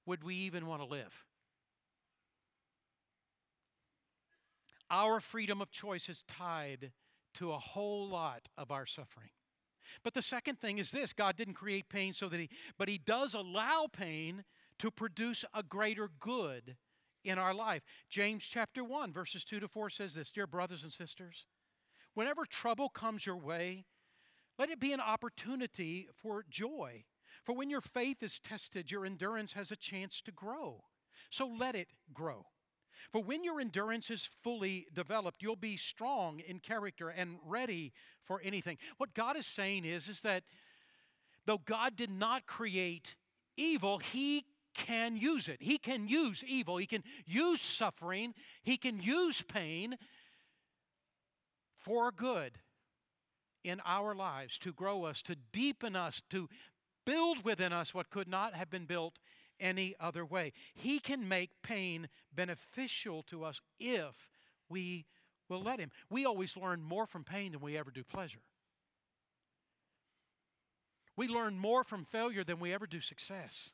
would 0.06 0.24
we 0.24 0.34
even 0.34 0.66
want 0.66 0.82
to 0.82 0.88
live? 0.88 1.24
Our 4.90 5.20
freedom 5.20 5.60
of 5.60 5.70
choice 5.70 6.08
is 6.08 6.24
tied 6.26 6.90
to 7.34 7.52
a 7.52 7.58
whole 7.58 8.08
lot 8.08 8.48
of 8.58 8.72
our 8.72 8.86
suffering. 8.86 9.30
But 10.02 10.14
the 10.14 10.22
second 10.22 10.60
thing 10.60 10.78
is 10.78 10.90
this 10.90 11.12
God 11.12 11.36
didn't 11.36 11.54
create 11.54 11.88
pain 11.88 12.12
so 12.12 12.28
that 12.28 12.40
He, 12.40 12.48
but 12.78 12.88
He 12.88 12.98
does 12.98 13.34
allow 13.34 13.86
pain 13.90 14.44
to 14.78 14.90
produce 14.90 15.44
a 15.54 15.62
greater 15.62 16.10
good 16.20 16.76
in 17.24 17.38
our 17.38 17.54
life. 17.54 17.82
James 18.08 18.44
chapter 18.48 18.82
1, 18.82 19.12
verses 19.12 19.44
2 19.44 19.60
to 19.60 19.68
4 19.68 19.90
says 19.90 20.14
this 20.14 20.30
Dear 20.30 20.46
brothers 20.46 20.82
and 20.82 20.92
sisters, 20.92 21.46
whenever 22.14 22.44
trouble 22.44 22.88
comes 22.88 23.26
your 23.26 23.36
way, 23.36 23.84
let 24.58 24.70
it 24.70 24.80
be 24.80 24.92
an 24.92 25.00
opportunity 25.00 26.08
for 26.12 26.44
joy. 26.48 27.04
For 27.44 27.54
when 27.54 27.70
your 27.70 27.80
faith 27.80 28.22
is 28.22 28.38
tested, 28.38 28.90
your 28.90 29.06
endurance 29.06 29.52
has 29.52 29.70
a 29.70 29.76
chance 29.76 30.20
to 30.22 30.32
grow. 30.32 30.84
So 31.30 31.46
let 31.46 31.74
it 31.74 31.88
grow. 32.12 32.46
For 33.12 33.22
when 33.22 33.42
your 33.42 33.60
endurance 33.60 34.10
is 34.10 34.28
fully 34.42 34.86
developed, 34.92 35.42
you'll 35.42 35.56
be 35.56 35.76
strong 35.76 36.40
in 36.40 36.60
character 36.60 37.08
and 37.08 37.38
ready 37.46 37.92
for 38.24 38.40
anything. 38.44 38.78
What 38.98 39.14
God 39.14 39.36
is 39.36 39.46
saying 39.46 39.84
is, 39.84 40.08
is 40.08 40.20
that 40.22 40.44
though 41.46 41.58
God 41.58 41.96
did 41.96 42.10
not 42.10 42.46
create 42.46 43.16
evil, 43.56 43.98
He 43.98 44.44
can 44.74 45.16
use 45.16 45.48
it. 45.48 45.58
He 45.60 45.78
can 45.78 46.08
use 46.08 46.44
evil. 46.46 46.76
He 46.76 46.86
can 46.86 47.02
use 47.26 47.60
suffering. 47.60 48.34
He 48.62 48.76
can 48.76 49.00
use 49.00 49.42
pain 49.42 49.96
for 51.76 52.12
good 52.12 52.58
in 53.64 53.80
our 53.84 54.14
lives 54.14 54.58
to 54.58 54.72
grow 54.72 55.04
us, 55.04 55.22
to 55.22 55.36
deepen 55.52 55.96
us, 55.96 56.22
to 56.30 56.48
build 57.04 57.44
within 57.44 57.72
us 57.72 57.94
what 57.94 58.10
could 58.10 58.28
not 58.28 58.54
have 58.54 58.70
been 58.70 58.84
built 58.84 59.18
any 59.60 59.94
other 60.00 60.24
way. 60.24 60.52
He 60.74 60.98
can 60.98 61.28
make 61.28 61.62
pain 61.62 62.08
beneficial 62.34 63.22
to 63.24 63.44
us 63.44 63.60
if 63.78 64.14
we 64.68 65.06
will 65.48 65.62
let 65.62 65.78
Him. 65.78 65.90
We 66.08 66.24
always 66.24 66.56
learn 66.56 66.82
more 66.82 67.06
from 67.06 67.24
pain 67.24 67.52
than 67.52 67.60
we 67.60 67.76
ever 67.76 67.90
do 67.90 68.04
pleasure. 68.04 68.40
We 71.16 71.28
learn 71.28 71.58
more 71.58 71.84
from 71.84 72.04
failure 72.04 72.44
than 72.44 72.60
we 72.60 72.72
ever 72.72 72.86
do 72.86 73.00
success. 73.00 73.70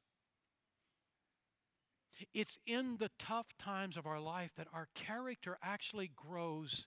It's 2.33 2.59
in 2.67 2.97
the 2.97 3.11
tough 3.19 3.57
times 3.59 3.97
of 3.97 4.07
our 4.07 4.21
life 4.21 4.53
that 4.57 4.69
our 4.73 4.89
character 4.95 5.59
actually 5.63 6.11
grows 6.17 6.87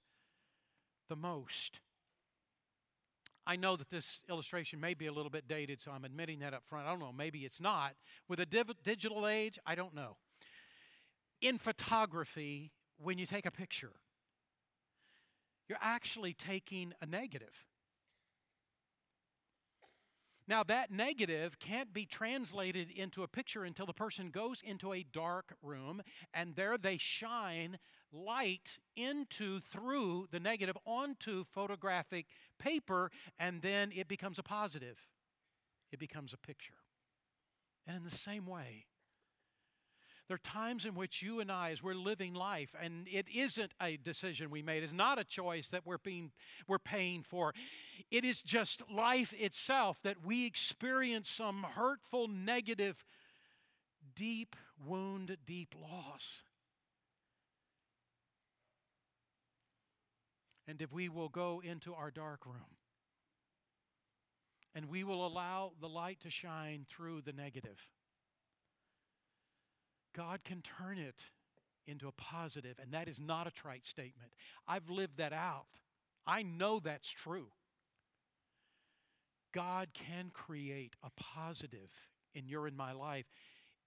the 1.08 1.16
most. 1.16 1.80
I 3.50 3.56
know 3.56 3.76
that 3.76 3.90
this 3.90 4.20
illustration 4.30 4.80
may 4.80 4.94
be 4.94 5.08
a 5.08 5.12
little 5.12 5.32
bit 5.32 5.48
dated, 5.48 5.82
so 5.82 5.90
I'm 5.90 6.06
admitting 6.06 6.42
that 6.42 6.54
up 6.54 6.62
front. 6.70 6.86
I 6.86 6.92
don't 6.92 7.00
know, 7.00 7.12
maybe 7.12 7.40
it's 7.46 7.60
not. 7.60 7.96
With 8.28 8.40
a 8.40 8.46
div- 8.46 8.84
digital 8.84 9.28
age, 9.28 9.58
I 9.66 9.74
don't 9.74 9.96
know. 9.96 10.18
In 11.42 11.58
photography, 11.58 12.72
when 13.00 13.18
you 13.18 13.26
take 13.26 13.48
a 13.48 13.52
picture, 13.52 13.94
you're 15.68 15.80
actually 15.82 16.34
taking 16.34 16.94
a 17.02 17.08
negative. 17.08 17.66
Now, 20.50 20.64
that 20.64 20.90
negative 20.90 21.60
can't 21.60 21.94
be 21.94 22.08
translated 22.08 22.90
into 22.90 23.22
a 23.22 23.28
picture 23.28 23.66
until 23.66 23.86
the 23.86 23.94
person 23.94 24.32
goes 24.32 24.64
into 24.66 24.94
a 24.94 25.06
dark 25.14 25.56
room 25.62 26.02
and 26.34 26.56
there 26.56 26.76
they 26.76 26.98
shine 26.98 27.78
light 28.12 28.80
into, 28.96 29.60
through 29.60 30.28
the 30.32 30.40
negative, 30.40 30.76
onto 30.86 31.44
photographic 31.44 32.26
paper, 32.58 33.12
and 33.38 33.62
then 33.62 33.92
it 33.96 34.08
becomes 34.08 34.40
a 34.40 34.44
positive. 34.44 34.98
It 35.92 36.00
becomes 36.00 36.34
a 36.34 36.38
picture. 36.38 36.74
And 37.86 37.96
in 37.96 38.04
the 38.04 38.10
same 38.10 38.48
way, 38.48 38.86
there 40.30 40.36
are 40.36 40.38
times 40.38 40.86
in 40.86 40.94
which 40.94 41.24
you 41.24 41.40
and 41.40 41.52
I, 41.52 41.72
as 41.72 41.82
we're 41.82 41.96
living 41.96 42.36
life, 42.36 42.76
and 42.80 43.08
it 43.12 43.26
isn't 43.34 43.74
a 43.82 43.98
decision 43.98 44.52
we 44.52 44.62
made, 44.62 44.84
it's 44.84 44.94
not 44.94 45.18
a 45.18 45.24
choice 45.24 45.70
that 45.70 45.88
we're 45.88 45.98
being 45.98 46.32
we're 46.68 46.78
paying 46.78 47.24
for. 47.24 47.52
It 48.12 48.24
is 48.24 48.44
just 48.44 48.84
life 48.94 49.34
itself 49.34 50.00
that 50.04 50.24
we 50.24 50.46
experience 50.46 51.32
some 51.32 51.64
hurtful, 51.64 52.28
negative, 52.28 53.04
deep 54.16 54.56
wound, 54.86 55.36
deep 55.48 55.74
loss. 55.82 56.44
And 60.68 60.80
if 60.80 60.94
we 60.94 61.10
will 61.10 61.30
go 61.30 61.60
into 61.66 61.96
our 61.96 62.12
dark 62.12 62.46
room 62.46 62.78
and 64.76 64.90
we 64.90 65.04
will 65.04 65.26
allow 65.26 65.72
the 65.82 65.90
light 65.90 66.20
to 66.22 66.30
shine 66.30 66.86
through 66.88 67.22
the 67.22 67.34
negative 67.34 67.80
God 70.16 70.44
can 70.44 70.62
turn 70.62 70.98
it 70.98 71.24
into 71.88 72.08
a 72.08 72.12
positive, 72.12 72.78
and 72.82 72.92
that 72.94 73.08
is 73.08 73.20
not 73.20 73.48
a 73.48 73.52
trite 73.52 73.86
statement. 73.86 74.32
I've 74.68 74.90
lived 74.90 75.18
that 75.18 75.34
out. 75.34 75.80
I 76.28 76.44
know 76.44 76.80
that's 76.80 77.10
true. 77.10 77.48
God 79.54 79.90
can 79.94 80.30
create 80.32 80.96
a 81.04 81.10
positive 81.16 81.90
in 82.36 82.48
your 82.48 82.68
and 82.68 82.78
my 82.78 82.92
life 82.92 83.26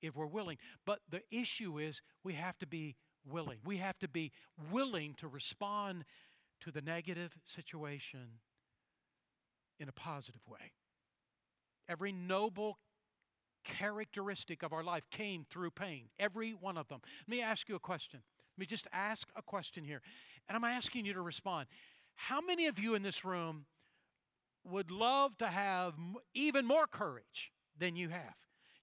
if 0.00 0.16
we're 0.16 0.26
willing. 0.26 0.58
But 0.84 1.00
the 1.08 1.22
issue 1.30 1.78
is 1.78 2.02
we 2.24 2.34
have 2.34 2.58
to 2.58 2.66
be 2.66 2.96
willing. 3.24 3.58
We 3.64 3.76
have 3.76 3.98
to 4.00 4.08
be 4.08 4.32
willing 4.70 5.14
to 5.18 5.28
respond 5.28 6.04
to 6.62 6.72
the 6.72 6.82
negative 6.82 7.38
situation 7.46 8.40
in 9.78 9.88
a 9.88 9.92
positive 9.92 10.42
way. 10.48 10.72
Every 11.88 12.12
noble 12.12 12.78
characteristic 13.64 14.62
of 14.62 14.72
our 14.72 14.82
life 14.82 15.04
came 15.10 15.46
through 15.48 15.70
pain. 15.70 16.04
Every 16.18 16.52
one 16.52 16.76
of 16.76 16.88
them. 16.88 17.00
Let 17.26 17.28
me 17.28 17.42
ask 17.42 17.68
you 17.68 17.74
a 17.74 17.80
question. 17.80 18.20
Let 18.56 18.60
me 18.60 18.66
just 18.66 18.86
ask 18.92 19.28
a 19.34 19.42
question 19.42 19.84
here, 19.84 20.02
and 20.48 20.56
I'm 20.56 20.64
asking 20.64 21.06
you 21.06 21.14
to 21.14 21.22
respond. 21.22 21.66
How 22.14 22.40
many 22.40 22.66
of 22.66 22.78
you 22.78 22.94
in 22.94 23.02
this 23.02 23.24
room 23.24 23.64
would 24.64 24.90
love 24.90 25.36
to 25.38 25.46
have 25.46 25.94
even 26.34 26.66
more 26.66 26.86
courage 26.86 27.52
than 27.78 27.96
you 27.96 28.10
have? 28.10 28.34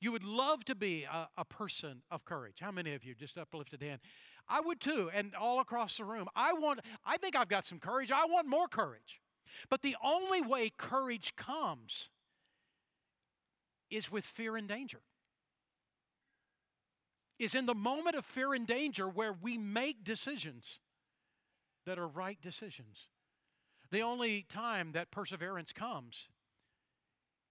You 0.02 0.12
would 0.12 0.24
love 0.24 0.66
to 0.66 0.76
be 0.76 1.04
a, 1.04 1.28
a, 1.38 1.46
person 1.46 2.02
of 2.10 2.24
courage. 2.24 2.58
How 2.62 2.72
many 2.72 2.94
of 2.96 3.04
you 3.04 3.14
just 3.14 3.38
uplifted 3.38 3.82
hand? 3.82 4.00
I 4.48 4.62
would 4.62 4.80
too, 4.80 5.12
and 5.14 5.36
all 5.36 5.60
across 5.60 5.98
the 5.98 6.06
room. 6.06 6.28
I 6.36 6.54
want 6.54 6.80
I 7.06 7.18
think 7.18 7.36
I've 7.36 7.50
got 7.50 7.68
some 7.68 7.80
courage. 7.80 8.12
I 8.12 8.26
want 8.26 8.48
more 8.48 8.68
courage. 8.68 9.22
But 9.70 9.82
the 9.82 9.96
only 10.04 10.42
way 10.42 10.72
courage 10.76 11.36
comes 11.36 12.10
is 13.90 14.12
with 14.12 14.26
fear 14.26 14.56
and 14.56 14.68
danger. 14.68 15.00
Is 17.38 17.56
in 17.56 17.66
the 17.66 17.76
moment 17.76 18.16
of 18.16 18.26
fear 18.26 18.54
and 18.54 18.68
danger 18.68 19.08
where 19.08 19.34
we 19.34 19.58
make 19.58 20.04
decisions 20.04 20.80
that 21.86 21.98
are 21.98 22.08
right 22.08 22.38
decisions. 22.42 23.08
The 23.92 24.02
only 24.02 24.44
time 24.44 24.92
that 24.92 25.10
perseverance 25.10 25.72
comes 25.72 26.28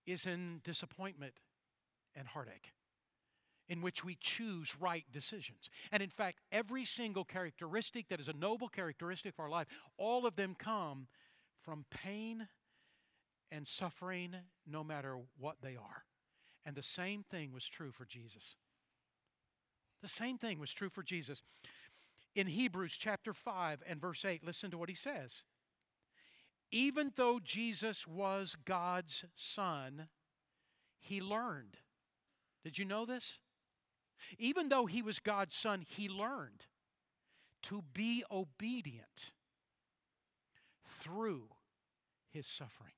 is 0.07 0.27
in 0.27 0.61
disappointment 0.62 1.35
and 2.14 2.29
heartache, 2.29 2.72
in 3.68 3.83
which 3.83 4.05
we 4.05 4.16
choose 4.20 4.77
right 4.79 5.05
decisions. 5.12 5.70
And 5.90 6.03
in 6.03 6.11
fact, 6.11 6.40
every 6.53 6.85
single 6.85 7.24
characteristic 7.24 8.09
that 8.09 8.20
is 8.20 8.29
a 8.29 8.33
noble 8.33 8.68
characteristic 8.68 9.35
of 9.35 9.40
our 9.40 9.51
life, 9.51 9.66
all 9.96 10.27
of 10.27 10.37
them 10.37 10.55
come 10.59 11.09
from 11.62 11.85
pain 11.90 12.48
and 13.51 13.66
suffering, 13.66 14.35
no 14.66 14.85
matter 14.85 15.16
what 15.38 15.57
they 15.62 15.77
are. 15.77 16.05
And 16.68 16.76
the 16.76 16.83
same 16.83 17.22
thing 17.22 17.54
was 17.54 17.66
true 17.66 17.90
for 17.90 18.04
Jesus. 18.04 18.54
The 20.02 20.09
same 20.09 20.37
thing 20.37 20.59
was 20.59 20.70
true 20.70 20.90
for 20.90 21.02
Jesus. 21.02 21.40
In 22.35 22.46
Hebrews 22.46 22.94
chapter 22.98 23.33
5 23.33 23.83
and 23.88 23.98
verse 23.98 24.22
8, 24.22 24.44
listen 24.44 24.70
to 24.72 24.76
what 24.76 24.90
he 24.90 24.94
says. 24.94 25.44
Even 26.70 27.12
though 27.16 27.40
Jesus 27.42 28.07
was 28.07 28.54
God's 28.66 29.24
Son, 29.35 30.09
he 31.00 31.22
learned. 31.22 31.78
Did 32.62 32.76
you 32.76 32.85
know 32.85 33.07
this? 33.07 33.38
Even 34.38 34.68
though 34.68 34.85
he 34.85 35.00
was 35.00 35.20
God's 35.20 35.54
Son, 35.57 35.83
he 35.88 36.07
learned 36.07 36.66
to 37.62 37.83
be 37.94 38.24
obedient 38.31 39.33
through 41.00 41.44
his 42.31 42.46
suffering. 42.46 42.97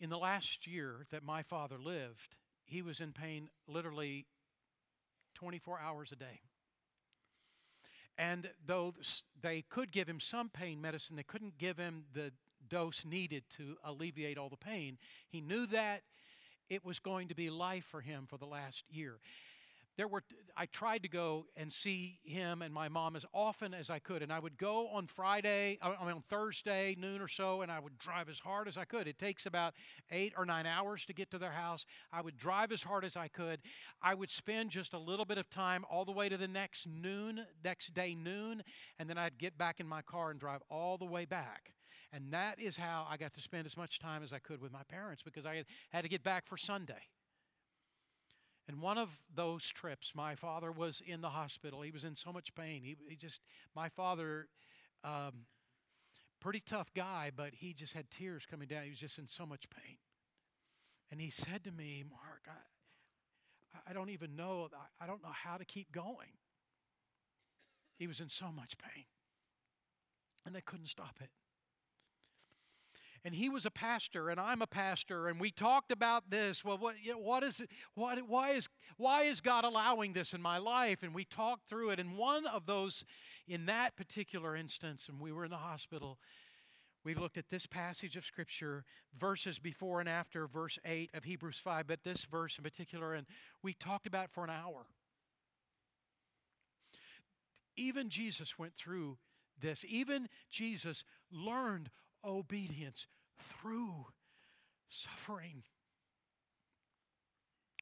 In 0.00 0.08
the 0.08 0.18
last 0.18 0.66
year 0.66 1.06
that 1.10 1.22
my 1.22 1.42
father 1.42 1.76
lived, 1.78 2.36
he 2.64 2.80
was 2.80 3.00
in 3.00 3.12
pain 3.12 3.50
literally 3.68 4.26
24 5.34 5.78
hours 5.78 6.10
a 6.10 6.16
day. 6.16 6.40
And 8.16 8.50
though 8.66 8.94
they 9.40 9.62
could 9.62 9.92
give 9.92 10.08
him 10.08 10.20
some 10.20 10.48
pain 10.48 10.80
medicine, 10.80 11.16
they 11.16 11.22
couldn't 11.22 11.58
give 11.58 11.76
him 11.76 12.04
the 12.14 12.32
dose 12.68 13.04
needed 13.04 13.44
to 13.56 13.76
alleviate 13.84 14.38
all 14.38 14.48
the 14.48 14.56
pain. 14.56 14.98
He 15.28 15.40
knew 15.40 15.66
that 15.66 16.02
it 16.70 16.84
was 16.84 16.98
going 16.98 17.28
to 17.28 17.34
be 17.34 17.50
life 17.50 17.84
for 17.90 18.00
him 18.00 18.26
for 18.26 18.38
the 18.38 18.46
last 18.46 18.84
year 18.90 19.18
there 20.00 20.08
were 20.08 20.22
i 20.56 20.64
tried 20.64 21.02
to 21.02 21.10
go 21.10 21.44
and 21.58 21.70
see 21.70 22.20
him 22.24 22.62
and 22.62 22.72
my 22.72 22.88
mom 22.88 23.16
as 23.16 23.26
often 23.34 23.74
as 23.74 23.90
i 23.90 23.98
could 23.98 24.22
and 24.22 24.32
i 24.32 24.38
would 24.38 24.56
go 24.56 24.88
on 24.88 25.06
friday 25.06 25.78
I 25.82 25.90
mean, 26.06 26.14
on 26.14 26.22
thursday 26.30 26.96
noon 26.98 27.20
or 27.20 27.28
so 27.28 27.60
and 27.60 27.70
i 27.70 27.78
would 27.78 27.98
drive 27.98 28.30
as 28.30 28.38
hard 28.38 28.66
as 28.66 28.78
i 28.78 28.86
could. 28.86 29.06
It 29.06 29.18
takes 29.18 29.44
about 29.44 29.74
eight 30.10 30.32
or 30.38 30.46
nine 30.46 30.64
hours 30.64 31.04
to 31.04 31.12
get 31.12 31.30
to 31.32 31.38
their 31.38 31.50
house. 31.50 31.84
I 32.10 32.22
would 32.22 32.38
drive 32.38 32.72
as 32.72 32.82
hard 32.82 33.04
as 33.04 33.14
i 33.14 33.28
could. 33.28 33.60
I 34.00 34.14
would 34.14 34.30
spend 34.30 34.70
just 34.70 34.94
a 34.94 34.98
little 34.98 35.26
bit 35.26 35.36
of 35.36 35.50
time 35.50 35.84
all 35.90 36.06
the 36.06 36.12
way 36.12 36.30
to 36.30 36.38
the 36.38 36.48
next 36.48 36.86
noon 36.86 37.44
next 37.62 37.92
day 37.92 38.14
noon 38.14 38.62
and 38.98 39.06
then 39.10 39.18
i'd 39.18 39.36
get 39.36 39.58
back 39.58 39.80
in 39.80 39.86
my 39.86 40.00
car 40.00 40.30
and 40.30 40.40
drive 40.40 40.62
all 40.70 40.96
the 40.96 41.04
way 41.04 41.26
back. 41.26 41.74
And 42.10 42.32
that 42.32 42.58
is 42.58 42.78
how 42.78 43.06
i 43.10 43.18
got 43.18 43.34
to 43.34 43.42
spend 43.42 43.66
as 43.66 43.76
much 43.76 43.98
time 43.98 44.22
as 44.22 44.32
i 44.32 44.38
could 44.38 44.62
with 44.62 44.72
my 44.72 44.82
parents 44.88 45.22
because 45.22 45.44
i 45.44 45.56
had, 45.56 45.66
had 45.90 46.02
to 46.04 46.08
get 46.08 46.22
back 46.24 46.46
for 46.46 46.56
sunday 46.56 47.02
and 48.70 48.80
one 48.80 48.98
of 48.98 49.18
those 49.34 49.66
trips, 49.66 50.12
my 50.14 50.36
father 50.36 50.70
was 50.70 51.02
in 51.04 51.22
the 51.22 51.30
hospital. 51.30 51.82
He 51.82 51.90
was 51.90 52.04
in 52.04 52.14
so 52.14 52.32
much 52.32 52.54
pain. 52.54 52.82
He, 52.84 52.96
he 53.08 53.16
just, 53.16 53.40
my 53.74 53.88
father, 53.88 54.46
um, 55.02 55.46
pretty 56.40 56.60
tough 56.60 56.94
guy, 56.94 57.32
but 57.36 57.50
he 57.52 57.72
just 57.72 57.94
had 57.94 58.12
tears 58.12 58.44
coming 58.48 58.68
down. 58.68 58.84
He 58.84 58.90
was 58.90 59.00
just 59.00 59.18
in 59.18 59.26
so 59.26 59.44
much 59.44 59.68
pain. 59.70 59.96
And 61.10 61.20
he 61.20 61.30
said 61.30 61.64
to 61.64 61.72
me, 61.72 62.04
Mark, 62.08 62.46
I, 62.46 63.90
I 63.90 63.92
don't 63.92 64.10
even 64.10 64.36
know, 64.36 64.68
I, 64.72 65.04
I 65.04 65.08
don't 65.08 65.20
know 65.20 65.32
how 65.32 65.56
to 65.56 65.64
keep 65.64 65.90
going. 65.90 66.38
He 67.98 68.06
was 68.06 68.20
in 68.20 68.28
so 68.28 68.52
much 68.54 68.78
pain. 68.78 69.06
And 70.46 70.54
they 70.54 70.60
couldn't 70.60 70.86
stop 70.86 71.16
it 71.20 71.30
and 73.24 73.34
he 73.34 73.48
was 73.48 73.66
a 73.66 73.70
pastor 73.70 74.30
and 74.30 74.40
I'm 74.40 74.62
a 74.62 74.66
pastor 74.66 75.28
and 75.28 75.40
we 75.40 75.50
talked 75.50 75.92
about 75.92 76.30
this. 76.30 76.64
Well 76.64 76.78
what 76.78 76.96
you 77.02 77.12
know, 77.12 77.18
what 77.18 77.42
is 77.42 77.60
it 77.60 77.70
what 77.94 78.18
why 78.28 78.50
is 78.50 78.68
why 78.96 79.22
is 79.22 79.40
God 79.40 79.64
allowing 79.64 80.12
this 80.12 80.32
in 80.32 80.40
my 80.40 80.58
life? 80.58 81.02
And 81.02 81.14
we 81.14 81.24
talked 81.24 81.68
through 81.68 81.90
it. 81.90 82.00
And 82.00 82.16
one 82.16 82.46
of 82.46 82.66
those 82.66 83.04
in 83.46 83.66
that 83.66 83.96
particular 83.96 84.56
instance 84.56 85.06
and 85.08 85.20
we 85.20 85.32
were 85.32 85.44
in 85.44 85.50
the 85.50 85.56
hospital 85.56 86.18
we 87.02 87.14
looked 87.14 87.38
at 87.38 87.48
this 87.50 87.66
passage 87.66 88.16
of 88.16 88.26
scripture 88.26 88.84
verses 89.18 89.58
before 89.58 90.00
and 90.00 90.08
after 90.08 90.46
verse 90.46 90.78
8 90.84 91.10
of 91.14 91.24
Hebrews 91.24 91.58
5 91.62 91.86
but 91.86 92.04
this 92.04 92.26
verse 92.30 92.56
in 92.58 92.64
particular 92.64 93.14
and 93.14 93.26
we 93.62 93.74
talked 93.74 94.06
about 94.06 94.24
it 94.26 94.30
for 94.32 94.44
an 94.44 94.50
hour. 94.50 94.86
Even 97.76 98.10
Jesus 98.10 98.58
went 98.58 98.74
through 98.74 99.16
this. 99.58 99.84
Even 99.88 100.28
Jesus 100.50 101.04
learned 101.30 101.90
obedience 102.24 103.06
through 103.38 104.06
suffering. 104.88 105.62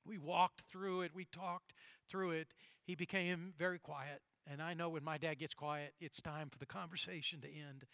We 0.06 0.18
walked 0.18 0.62
through 0.70 1.02
it, 1.02 1.12
we 1.14 1.26
talked 1.26 1.72
through 2.08 2.30
it. 2.32 2.48
He 2.84 2.94
became 2.94 3.52
very 3.58 3.78
quiet. 3.78 4.22
And 4.50 4.62
I 4.62 4.72
know 4.72 4.88
when 4.88 5.04
my 5.04 5.18
dad 5.18 5.38
gets 5.38 5.52
quiet, 5.52 5.92
it's 6.00 6.20
time 6.22 6.48
for 6.48 6.58
the 6.58 6.66
conversation 6.66 7.40
to 7.42 7.48
end. 7.48 7.84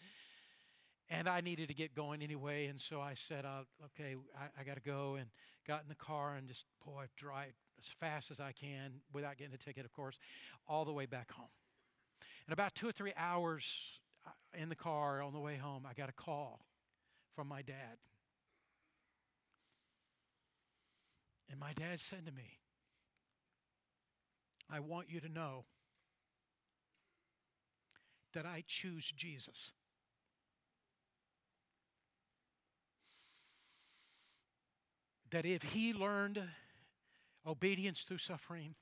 And 1.09 1.27
I 1.27 1.41
needed 1.41 1.67
to 1.67 1.73
get 1.73 1.93
going 1.93 2.21
anyway. 2.21 2.67
And 2.67 2.79
so 2.79 3.01
I 3.01 3.13
said, 3.13 3.45
okay, 3.85 4.15
I, 4.37 4.61
I 4.61 4.63
got 4.63 4.75
to 4.75 4.81
go. 4.81 5.15
And 5.15 5.27
got 5.67 5.81
in 5.81 5.89
the 5.89 5.95
car 5.95 6.35
and 6.35 6.47
just, 6.47 6.65
boy, 6.85 7.05
drive 7.17 7.53
as 7.79 7.85
fast 7.99 8.31
as 8.31 8.39
I 8.39 8.51
can 8.51 9.01
without 9.13 9.37
getting 9.37 9.53
a 9.53 9.57
ticket, 9.57 9.85
of 9.85 9.91
course, 9.91 10.17
all 10.67 10.85
the 10.85 10.93
way 10.93 11.05
back 11.05 11.31
home. 11.31 11.49
And 12.47 12.53
about 12.53 12.75
two 12.75 12.87
or 12.87 12.91
three 12.91 13.13
hours 13.17 13.65
in 14.55 14.69
the 14.69 14.75
car 14.75 15.21
on 15.21 15.33
the 15.33 15.39
way 15.39 15.57
home, 15.57 15.85
I 15.89 15.93
got 15.93 16.09
a 16.09 16.13
call 16.13 16.65
from 17.35 17.47
my 17.47 17.61
dad. 17.61 17.97
And 21.49 21.59
my 21.59 21.73
dad 21.73 21.99
said 21.99 22.25
to 22.25 22.31
me, 22.31 22.59
I 24.69 24.79
want 24.79 25.07
you 25.09 25.19
to 25.19 25.29
know 25.29 25.65
that 28.33 28.45
I 28.45 28.63
choose 28.67 29.11
Jesus. 29.15 29.71
That 35.31 35.45
if 35.45 35.63
he 35.63 35.93
learned 35.93 36.41
obedience 37.45 38.01
through 38.01 38.17
suffering, 38.17 38.75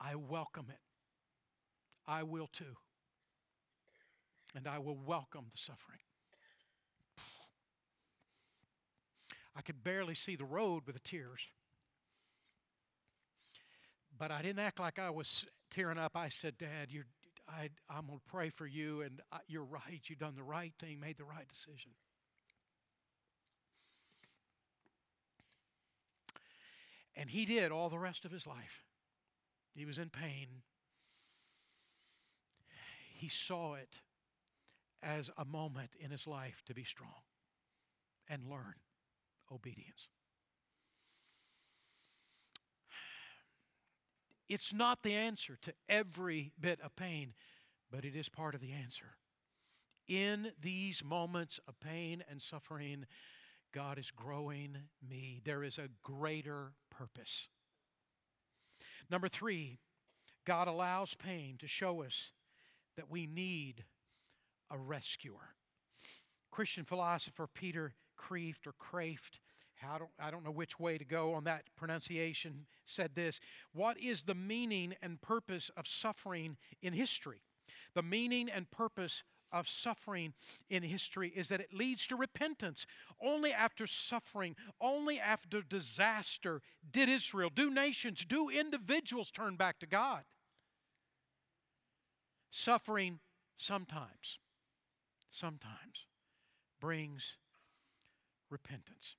I 0.00 0.14
welcome 0.14 0.66
it. 0.68 0.80
I 2.06 2.22
will 2.22 2.48
too 2.52 2.76
and 4.54 4.66
I 4.66 4.78
will 4.78 4.96
welcome 4.96 5.46
the 5.52 5.58
suffering. 5.58 6.00
I 9.56 9.62
could 9.62 9.82
barely 9.82 10.14
see 10.14 10.36
the 10.36 10.44
road 10.44 10.84
with 10.86 10.94
the 10.94 11.08
tears. 11.08 11.40
But 14.18 14.30
I 14.30 14.42
didn't 14.42 14.60
act 14.60 14.80
like 14.80 14.98
I 14.98 15.10
was 15.10 15.44
tearing 15.70 15.98
up. 15.98 16.16
I 16.16 16.28
said, 16.28 16.58
Dad, 16.58 16.88
you're, 16.90 17.06
I, 17.48 17.70
am 17.90 18.06
going 18.06 18.18
to 18.18 18.24
pray 18.30 18.50
for 18.50 18.66
you, 18.66 19.02
and 19.02 19.20
I, 19.32 19.38
you're 19.48 19.64
right. 19.64 20.00
You've 20.06 20.18
done 20.18 20.34
the 20.36 20.42
right 20.42 20.72
thing, 20.78 21.00
made 21.00 21.18
the 21.18 21.24
right 21.24 21.48
decision. 21.48 21.92
And 27.16 27.28
he 27.28 27.44
did 27.44 27.72
all 27.72 27.88
the 27.88 27.98
rest 27.98 28.24
of 28.24 28.30
his 28.30 28.46
life. 28.46 28.84
He 29.74 29.84
was 29.84 29.98
in 29.98 30.10
pain. 30.10 30.48
He 33.14 33.28
saw 33.28 33.74
it 33.74 34.00
as 35.02 35.30
a 35.36 35.44
moment 35.44 35.90
in 35.98 36.10
his 36.10 36.26
life 36.26 36.62
to 36.66 36.74
be 36.74 36.84
strong 36.84 37.22
and 38.28 38.46
learn 38.46 38.74
obedience. 39.52 40.08
It's 44.48 44.74
not 44.74 45.02
the 45.02 45.14
answer 45.14 45.56
to 45.62 45.72
every 45.88 46.52
bit 46.60 46.80
of 46.80 46.96
pain, 46.96 47.34
but 47.90 48.04
it 48.04 48.16
is 48.16 48.28
part 48.28 48.54
of 48.54 48.60
the 48.60 48.72
answer. 48.72 49.16
In 50.08 50.52
these 50.60 51.04
moments 51.04 51.60
of 51.68 51.78
pain 51.78 52.24
and 52.28 52.42
suffering, 52.42 53.06
God 53.72 53.96
is 53.96 54.10
growing 54.10 54.76
me. 55.08 55.40
There 55.44 55.62
is 55.62 55.78
a 55.78 55.88
greater 56.02 56.72
purpose. 56.90 57.46
Number 59.08 59.28
three, 59.28 59.78
God 60.44 60.66
allows 60.66 61.14
pain 61.14 61.56
to 61.58 61.68
show 61.68 62.02
us 62.02 62.32
that 62.96 63.08
we 63.08 63.26
need 63.26 63.84
a 64.70 64.78
rescuer. 64.78 65.54
Christian 66.50 66.84
philosopher 66.84 67.46
Peter 67.46 67.94
Kreeft 68.18 68.66
or 68.66 68.72
Kraft, 68.72 69.40
I 69.82 69.98
don't, 69.98 70.10
I 70.18 70.30
don't 70.30 70.44
know 70.44 70.50
which 70.50 70.78
way 70.78 70.98
to 70.98 71.04
go 71.04 71.32
on 71.32 71.44
that 71.44 71.64
pronunciation, 71.76 72.66
said 72.84 73.14
this 73.14 73.40
What 73.72 73.98
is 73.98 74.22
the 74.22 74.34
meaning 74.34 74.94
and 75.02 75.20
purpose 75.20 75.70
of 75.76 75.86
suffering 75.86 76.56
in 76.82 76.92
history? 76.92 77.42
The 77.94 78.02
meaning 78.02 78.48
and 78.48 78.70
purpose 78.70 79.22
of 79.52 79.68
suffering 79.68 80.32
in 80.68 80.82
history 80.82 81.32
is 81.34 81.48
that 81.48 81.60
it 81.60 81.74
leads 81.74 82.06
to 82.06 82.16
repentance. 82.16 82.86
Only 83.20 83.52
after 83.52 83.86
suffering, 83.86 84.54
only 84.80 85.18
after 85.18 85.62
disaster 85.62 86.62
did 86.88 87.08
Israel, 87.08 87.50
do 87.54 87.70
nations, 87.70 88.24
do 88.24 88.48
individuals 88.48 89.30
turn 89.30 89.56
back 89.56 89.80
to 89.80 89.86
God. 89.86 90.22
Suffering 92.50 93.20
sometimes, 93.56 94.38
sometimes 95.30 96.06
brings 96.80 97.36
repentance. 98.50 99.16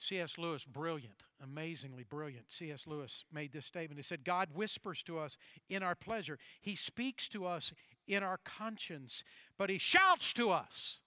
C.S. 0.00 0.38
Lewis, 0.38 0.64
brilliant, 0.64 1.24
amazingly 1.42 2.04
brilliant. 2.04 2.50
C.S. 2.50 2.86
Lewis 2.86 3.24
made 3.32 3.52
this 3.52 3.66
statement. 3.66 3.98
He 3.98 4.04
said, 4.04 4.24
God 4.24 4.50
whispers 4.54 5.02
to 5.04 5.18
us 5.18 5.36
in 5.68 5.82
our 5.82 5.94
pleasure, 5.94 6.38
He 6.60 6.76
speaks 6.76 7.28
to 7.30 7.44
us 7.44 7.72
in 8.06 8.22
our 8.22 8.38
conscience, 8.44 9.24
but 9.58 9.70
He 9.70 9.78
shouts 9.78 10.32
to 10.34 10.50
us 10.50 11.00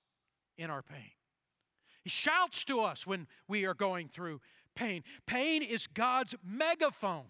in 0.58 0.70
our 0.70 0.82
pain. 0.82 1.12
He 2.04 2.10
shouts 2.10 2.64
to 2.66 2.82
us 2.82 3.08
when 3.08 3.28
we 3.48 3.66
are 3.66 3.74
going 3.74 4.10
through 4.10 4.42
pain. 4.76 5.04
Pain 5.26 5.64
is 5.64 5.88
God's 5.88 6.36
megaphone 6.44 7.28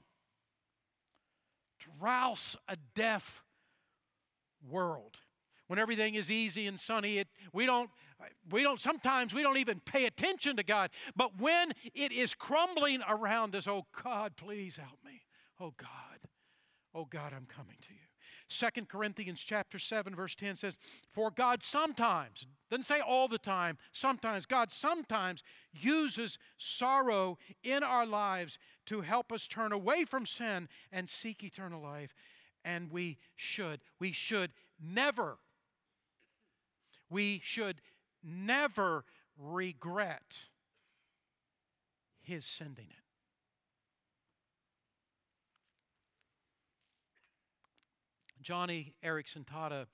to 1.80 1.88
rouse 2.00 2.56
a 2.67 2.78
deaf 2.95 3.43
world. 4.67 5.17
When 5.71 5.79
everything 5.79 6.15
is 6.15 6.29
easy 6.29 6.67
and 6.67 6.77
sunny, 6.77 7.17
it, 7.17 7.29
we 7.53 7.65
don't 7.65 7.89
we 8.49 8.62
don't 8.62 8.81
sometimes 8.81 9.34
we 9.34 9.41
don't 9.41 9.55
even 9.55 9.79
pay 9.79 10.05
attention 10.05 10.57
to 10.57 10.63
God. 10.63 10.89
But 11.15 11.39
when 11.39 11.71
it 11.95 12.12
is 12.12 12.34
crumbling 12.34 12.99
around 13.07 13.55
us, 13.55 13.69
oh 13.69 13.86
God, 14.03 14.36
please 14.36 14.75
help 14.75 14.99
me. 15.05 15.21
Oh 15.62 15.73
God. 15.77 15.88
Oh 16.93 17.05
God, 17.05 17.31
I'm 17.34 17.45
coming 17.45 17.77
to 17.88 17.93
you. 17.93 18.01
Second 18.49 18.89
Corinthians 18.89 19.39
chapter 19.39 19.79
7 19.79 20.13
verse 20.13 20.36
10 20.36 20.57
says, 20.57 20.75
"For 21.10 21.31
God 21.31 21.63
sometimes, 21.63 22.47
doesn't 22.69 22.84
say 22.84 22.99
all 22.99 23.29
the 23.29 23.38
time, 23.38 23.77
sometimes 23.93 24.45
God 24.45 24.73
sometimes 24.73 25.41
uses 25.71 26.38
sorrow 26.57 27.38
in 27.63 27.81
our 27.81 28.05
lives 28.05 28.60
to 28.88 29.01
help 29.03 29.31
us 29.31 29.47
turn 29.47 29.71
away 29.71 30.03
from 30.03 30.25
sin 30.25 30.67
and 30.91 31.10
seek 31.10 31.45
eternal 31.45 31.81
life." 31.81 32.13
And 32.62 32.91
we 32.91 33.19
should, 33.38 33.79
we 33.99 34.12
should 34.12 34.51
never 34.77 35.38
we 37.12 37.41
should 37.43 37.82
never 38.24 39.04
regret 39.38 40.39
his 42.21 42.45
sending 42.45 42.88
it. 42.89 42.95
Joni 48.43 48.93
Eareckson 49.06 49.45
Tada, 49.45 49.86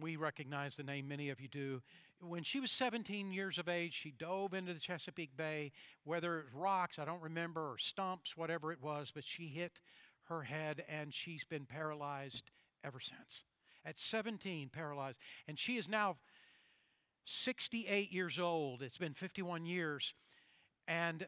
we 0.00 0.16
recognize 0.16 0.76
the 0.76 0.84
name, 0.84 1.08
many 1.08 1.30
of 1.30 1.40
you 1.40 1.48
do. 1.48 1.82
When 2.20 2.44
she 2.44 2.60
was 2.60 2.70
17 2.70 3.32
years 3.32 3.58
of 3.58 3.68
age, 3.68 3.92
she 3.92 4.12
dove 4.12 4.54
into 4.54 4.72
the 4.72 4.80
Chesapeake 4.80 5.36
Bay, 5.36 5.72
whether 6.04 6.38
it 6.38 6.44
was 6.44 6.54
rocks, 6.54 6.98
I 6.98 7.04
don't 7.04 7.22
remember, 7.22 7.72
or 7.72 7.78
stumps, 7.78 8.36
whatever 8.36 8.72
it 8.72 8.80
was, 8.80 9.10
but 9.12 9.24
she 9.24 9.48
hit 9.48 9.80
her 10.28 10.42
head 10.42 10.84
and 10.88 11.12
she's 11.12 11.44
been 11.44 11.66
paralyzed 11.66 12.50
ever 12.84 13.00
since. 13.00 13.42
At 13.84 13.98
17, 13.98 14.70
paralyzed. 14.70 15.18
And 15.46 15.58
she 15.58 15.76
is 15.76 15.88
now 15.88 16.16
68 17.24 18.12
years 18.12 18.38
old. 18.38 18.82
It's 18.82 18.98
been 18.98 19.14
51 19.14 19.66
years. 19.66 20.14
And 20.88 21.26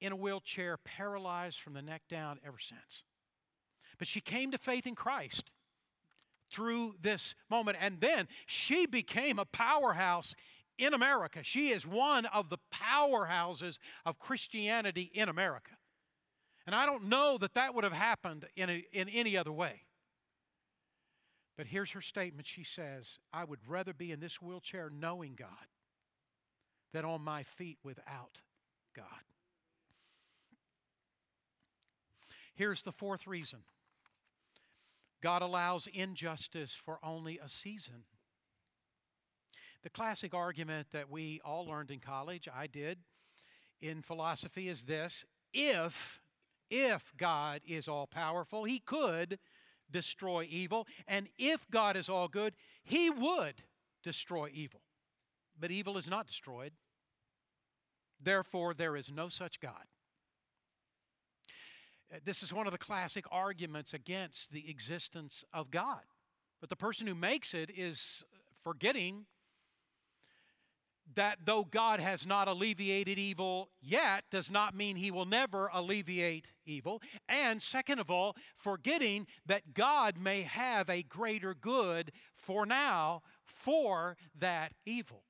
in 0.00 0.12
a 0.12 0.16
wheelchair, 0.16 0.76
paralyzed 0.76 1.58
from 1.60 1.74
the 1.74 1.82
neck 1.82 2.02
down 2.08 2.38
ever 2.46 2.58
since. 2.58 3.04
But 3.98 4.08
she 4.08 4.20
came 4.20 4.50
to 4.52 4.58
faith 4.58 4.86
in 4.86 4.94
Christ 4.94 5.52
through 6.50 6.94
this 7.00 7.34
moment. 7.50 7.76
And 7.80 8.00
then 8.00 8.28
she 8.46 8.86
became 8.86 9.38
a 9.38 9.44
powerhouse 9.44 10.34
in 10.78 10.94
America. 10.94 11.40
She 11.42 11.70
is 11.70 11.86
one 11.86 12.26
of 12.26 12.48
the 12.48 12.58
powerhouses 12.72 13.78
of 14.06 14.18
Christianity 14.18 15.10
in 15.12 15.28
America. 15.28 15.72
And 16.66 16.74
I 16.74 16.86
don't 16.86 17.04
know 17.04 17.38
that 17.38 17.54
that 17.54 17.74
would 17.74 17.84
have 17.84 17.92
happened 17.92 18.46
in, 18.54 18.70
a, 18.70 18.84
in 18.92 19.08
any 19.08 19.36
other 19.36 19.52
way. 19.52 19.82
But 21.58 21.66
here's 21.66 21.90
her 21.90 22.00
statement. 22.00 22.46
She 22.46 22.62
says, 22.62 23.18
I 23.32 23.42
would 23.42 23.58
rather 23.66 23.92
be 23.92 24.12
in 24.12 24.20
this 24.20 24.40
wheelchair 24.40 24.88
knowing 24.88 25.34
God 25.34 25.48
than 26.92 27.04
on 27.04 27.20
my 27.20 27.42
feet 27.42 27.78
without 27.82 28.40
God. 28.94 29.04
Here's 32.54 32.82
the 32.82 32.92
fourth 32.92 33.26
reason 33.26 33.58
God 35.20 35.42
allows 35.42 35.88
injustice 35.92 36.76
for 36.84 37.00
only 37.02 37.40
a 37.44 37.48
season. 37.48 38.04
The 39.82 39.90
classic 39.90 40.34
argument 40.34 40.88
that 40.92 41.10
we 41.10 41.40
all 41.44 41.66
learned 41.66 41.90
in 41.90 41.98
college, 41.98 42.48
I 42.54 42.68
did 42.68 42.98
in 43.80 44.02
philosophy, 44.02 44.68
is 44.68 44.82
this 44.82 45.24
if, 45.52 46.20
if 46.70 47.12
God 47.16 47.62
is 47.66 47.88
all 47.88 48.06
powerful, 48.06 48.62
He 48.62 48.78
could 48.78 49.40
destroy 49.90 50.46
evil. 50.50 50.86
And 51.06 51.28
if 51.38 51.68
God 51.70 51.96
is 51.96 52.08
all 52.08 52.28
good, 52.28 52.54
He 52.82 53.10
would 53.10 53.62
destroy 54.02 54.50
evil. 54.52 54.80
But 55.58 55.70
evil 55.70 55.98
is 55.98 56.08
not 56.08 56.26
destroyed. 56.26 56.72
Therefore, 58.20 58.74
there 58.74 58.96
is 58.96 59.10
no 59.10 59.28
such 59.28 59.60
God. 59.60 59.86
Uh, 62.12 62.18
this 62.24 62.42
is 62.42 62.52
one 62.52 62.66
of 62.66 62.72
the 62.72 62.78
classic 62.78 63.24
arguments 63.30 63.92
against 63.92 64.50
the 64.50 64.68
existence 64.68 65.44
of 65.52 65.70
God. 65.70 66.02
But 66.60 66.70
the 66.70 66.76
person 66.76 67.06
who 67.06 67.14
makes 67.14 67.54
it 67.54 67.70
is 67.70 68.24
forgetting 68.62 69.26
that 71.14 71.38
though 71.44 71.64
God 71.64 72.00
has 72.00 72.26
not 72.26 72.48
alleviated 72.48 73.18
evil 73.18 73.70
yet, 73.80 74.24
does 74.30 74.50
not 74.50 74.74
mean 74.74 74.96
he 74.96 75.10
will 75.10 75.24
never 75.24 75.70
alleviate 75.72 76.52
evil. 76.66 77.00
And 77.28 77.62
second 77.62 77.98
of 77.98 78.10
all, 78.10 78.36
forgetting 78.56 79.26
that 79.46 79.74
God 79.74 80.18
may 80.18 80.42
have 80.42 80.88
a 80.88 81.02
greater 81.02 81.54
good 81.54 82.12
for 82.34 82.66
now 82.66 83.22
for 83.44 84.16
that 84.38 84.72
evil. 84.84 85.24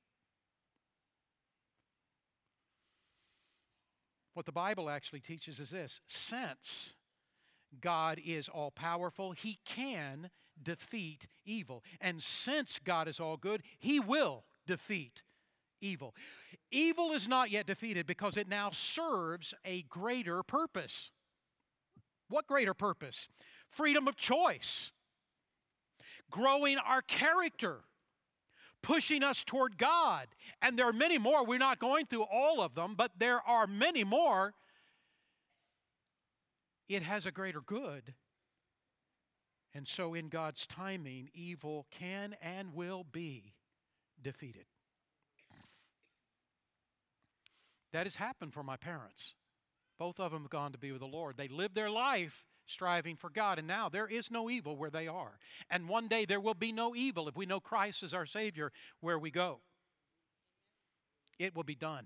What 4.33 4.45
the 4.45 4.51
Bible 4.51 4.89
actually 4.89 5.19
teaches 5.19 5.59
is 5.59 5.69
this 5.69 6.01
since 6.07 6.93
God 7.81 8.21
is 8.23 8.47
all 8.47 8.71
powerful, 8.71 9.31
he 9.31 9.59
can 9.65 10.29
defeat 10.61 11.27
evil. 11.45 11.83
And 11.99 12.21
since 12.21 12.79
God 12.79 13.07
is 13.07 13.19
all 13.19 13.37
good, 13.37 13.63
he 13.79 13.99
will 13.99 14.45
defeat 14.65 15.23
evil. 15.81 16.15
Evil 16.71 17.11
is 17.11 17.27
not 17.27 17.51
yet 17.51 17.67
defeated 17.67 18.05
because 18.05 18.37
it 18.37 18.47
now 18.47 18.69
serves 18.71 19.53
a 19.65 19.83
greater 19.83 20.43
purpose. 20.43 21.11
What 22.27 22.47
greater 22.47 22.73
purpose? 22.73 23.27
Freedom 23.67 24.07
of 24.07 24.15
choice, 24.15 24.91
growing 26.29 26.77
our 26.77 27.01
character, 27.01 27.81
pushing 28.81 29.23
us 29.23 29.43
toward 29.43 29.77
God. 29.77 30.27
And 30.61 30.77
there 30.77 30.87
are 30.87 30.93
many 30.93 31.17
more. 31.17 31.45
We're 31.45 31.59
not 31.59 31.79
going 31.79 32.05
through 32.05 32.23
all 32.31 32.61
of 32.61 32.75
them, 32.75 32.95
but 32.95 33.11
there 33.17 33.41
are 33.47 33.67
many 33.67 34.03
more. 34.03 34.53
It 36.87 37.03
has 37.03 37.25
a 37.25 37.31
greater 37.31 37.61
good. 37.61 38.13
And 39.73 39.87
so, 39.87 40.15
in 40.15 40.29
God's 40.29 40.65
timing, 40.65 41.29
evil 41.33 41.85
can 41.91 42.35
and 42.41 42.73
will 42.73 43.05
be 43.11 43.53
defeated. 44.21 44.65
That 47.91 48.05
has 48.05 48.15
happened 48.15 48.53
for 48.53 48.63
my 48.63 48.77
parents. 48.77 49.33
Both 49.97 50.19
of 50.19 50.31
them 50.31 50.43
have 50.43 50.51
gone 50.51 50.71
to 50.71 50.77
be 50.77 50.91
with 50.91 51.01
the 51.01 51.07
Lord. 51.07 51.37
They 51.37 51.47
lived 51.47 51.75
their 51.75 51.89
life 51.89 52.45
striving 52.67 53.15
for 53.15 53.29
God, 53.29 53.57
and 53.57 53.67
now 53.67 53.89
there 53.89 54.07
is 54.07 54.29
no 54.31 54.49
evil 54.49 54.77
where 54.77 54.91
they 54.91 55.07
are. 55.07 55.39
And 55.69 55.89
one 55.89 56.07
day 56.07 56.25
there 56.25 56.39
will 56.39 56.53
be 56.53 56.71
no 56.71 56.95
evil 56.95 57.27
if 57.27 57.35
we 57.35 57.45
know 57.45 57.59
Christ 57.59 58.03
is 58.03 58.13
our 58.13 58.25
Savior 58.25 58.71
where 59.01 59.19
we 59.19 59.31
go. 59.31 59.59
It 61.37 61.55
will 61.55 61.63
be 61.63 61.75
done. 61.75 62.05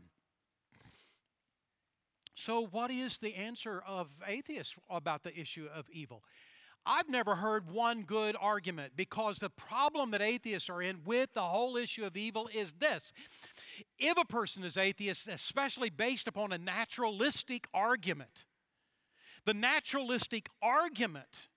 So, 2.35 2.65
what 2.65 2.89
is 2.89 3.19
the 3.19 3.35
answer 3.35 3.81
of 3.85 4.09
atheists 4.25 4.73
about 4.89 5.23
the 5.23 5.37
issue 5.37 5.67
of 5.73 5.89
evil? 5.91 6.23
I've 6.85 7.07
never 7.09 7.35
heard 7.35 7.71
one 7.71 8.03
good 8.03 8.35
argument 8.39 8.93
because 8.95 9.37
the 9.37 9.49
problem 9.49 10.11
that 10.11 10.21
atheists 10.21 10.69
are 10.69 10.81
in 10.81 11.03
with 11.05 11.33
the 11.33 11.41
whole 11.41 11.77
issue 11.77 12.03
of 12.03 12.17
evil 12.17 12.49
is 12.53 12.73
this. 12.73 13.13
If 13.97 14.17
a 14.17 14.25
person 14.25 14.63
is 14.63 14.75
atheist, 14.75 15.27
especially 15.27 15.89
based 15.89 16.27
upon 16.27 16.51
a 16.51 16.57
naturalistic 16.57 17.67
argument, 17.73 18.45
The 19.45 19.53
naturalistic 19.53 20.49
argument, 20.61 21.49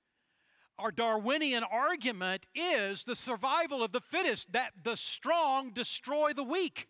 our 0.79 0.91
Darwinian 0.91 1.63
argument, 1.63 2.47
is 2.55 3.05
the 3.05 3.15
survival 3.15 3.83
of 3.83 3.93
the 3.93 4.01
fittest, 4.01 4.53
that 4.53 4.73
the 4.83 4.97
strong 4.97 5.71
destroy 5.71 6.33
the 6.33 6.43
weak, 6.43 6.89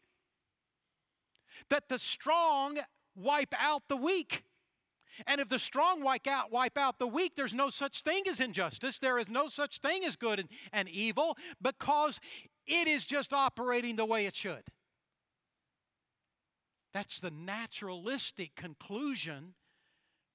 that 1.68 1.88
the 1.88 1.98
strong 1.98 2.78
wipe 3.14 3.54
out 3.58 3.82
the 3.88 3.96
weak. 3.96 4.44
And 5.26 5.40
if 5.40 5.48
the 5.48 5.58
strong 5.58 6.02
wipe 6.02 6.26
out, 6.26 6.50
wipe 6.50 6.76
out 6.76 6.98
the 6.98 7.06
weak, 7.06 7.32
there's 7.36 7.54
no 7.54 7.70
such 7.70 8.02
thing 8.02 8.24
as 8.28 8.40
injustice. 8.40 8.98
There 8.98 9.18
is 9.18 9.28
no 9.28 9.48
such 9.48 9.78
thing 9.78 10.04
as 10.04 10.16
good 10.16 10.38
and, 10.38 10.48
and 10.72 10.88
evil 10.88 11.36
because 11.60 12.20
it 12.66 12.88
is 12.88 13.06
just 13.06 13.32
operating 13.32 13.96
the 13.96 14.04
way 14.04 14.26
it 14.26 14.36
should. 14.36 14.64
That's 16.92 17.20
the 17.20 17.30
naturalistic 17.30 18.54
conclusion 18.56 19.54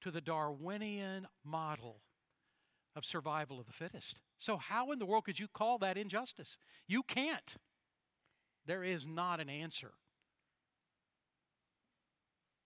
to 0.00 0.10
the 0.10 0.20
Darwinian 0.20 1.26
model 1.44 2.02
of 2.94 3.04
survival 3.04 3.58
of 3.58 3.66
the 3.66 3.72
fittest. 3.72 4.20
So, 4.38 4.56
how 4.56 4.90
in 4.90 4.98
the 4.98 5.06
world 5.06 5.24
could 5.24 5.40
you 5.40 5.48
call 5.48 5.78
that 5.78 5.96
injustice? 5.96 6.58
You 6.86 7.02
can't. 7.02 7.56
There 8.66 8.84
is 8.84 9.06
not 9.06 9.40
an 9.40 9.48
answer. 9.48 9.92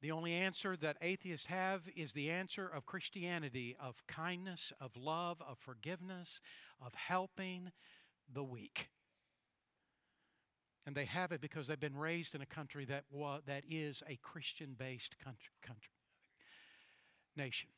The 0.02 0.12
only 0.12 0.34
answer 0.34 0.76
that 0.76 0.98
atheists 1.00 1.46
have 1.46 1.82
is 1.96 2.12
the 2.12 2.30
answer 2.30 2.68
of 2.68 2.84
Christianity 2.84 3.76
of 3.80 4.06
kindness, 4.06 4.72
of 4.80 4.96
love, 4.96 5.40
of 5.40 5.58
forgiveness, 5.58 6.40
of 6.84 6.94
helping 6.94 7.72
the 8.32 8.44
weak. 8.44 8.88
And 10.84 10.94
they 10.94 11.06
have 11.06 11.32
it 11.32 11.40
because 11.40 11.66
they've 11.66 11.80
been 11.80 11.96
raised 11.96 12.34
in 12.34 12.42
a 12.42 12.46
country 12.46 12.84
that, 12.84 13.04
wa- 13.10 13.40
that 13.46 13.64
is 13.68 14.02
a 14.08 14.18
Christian 14.22 14.76
based 14.78 15.18
country, 15.18 15.52
country, 15.62 15.92
nation. 17.34 17.70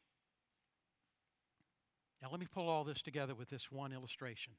Now, 2.21 2.29
let 2.31 2.41
me 2.41 2.47
pull 2.53 2.69
all 2.69 2.85
this 2.85 3.01
together 3.01 3.35
with 3.35 3.49
this 3.49 3.71
one 3.71 3.93
illustration. 3.93 4.55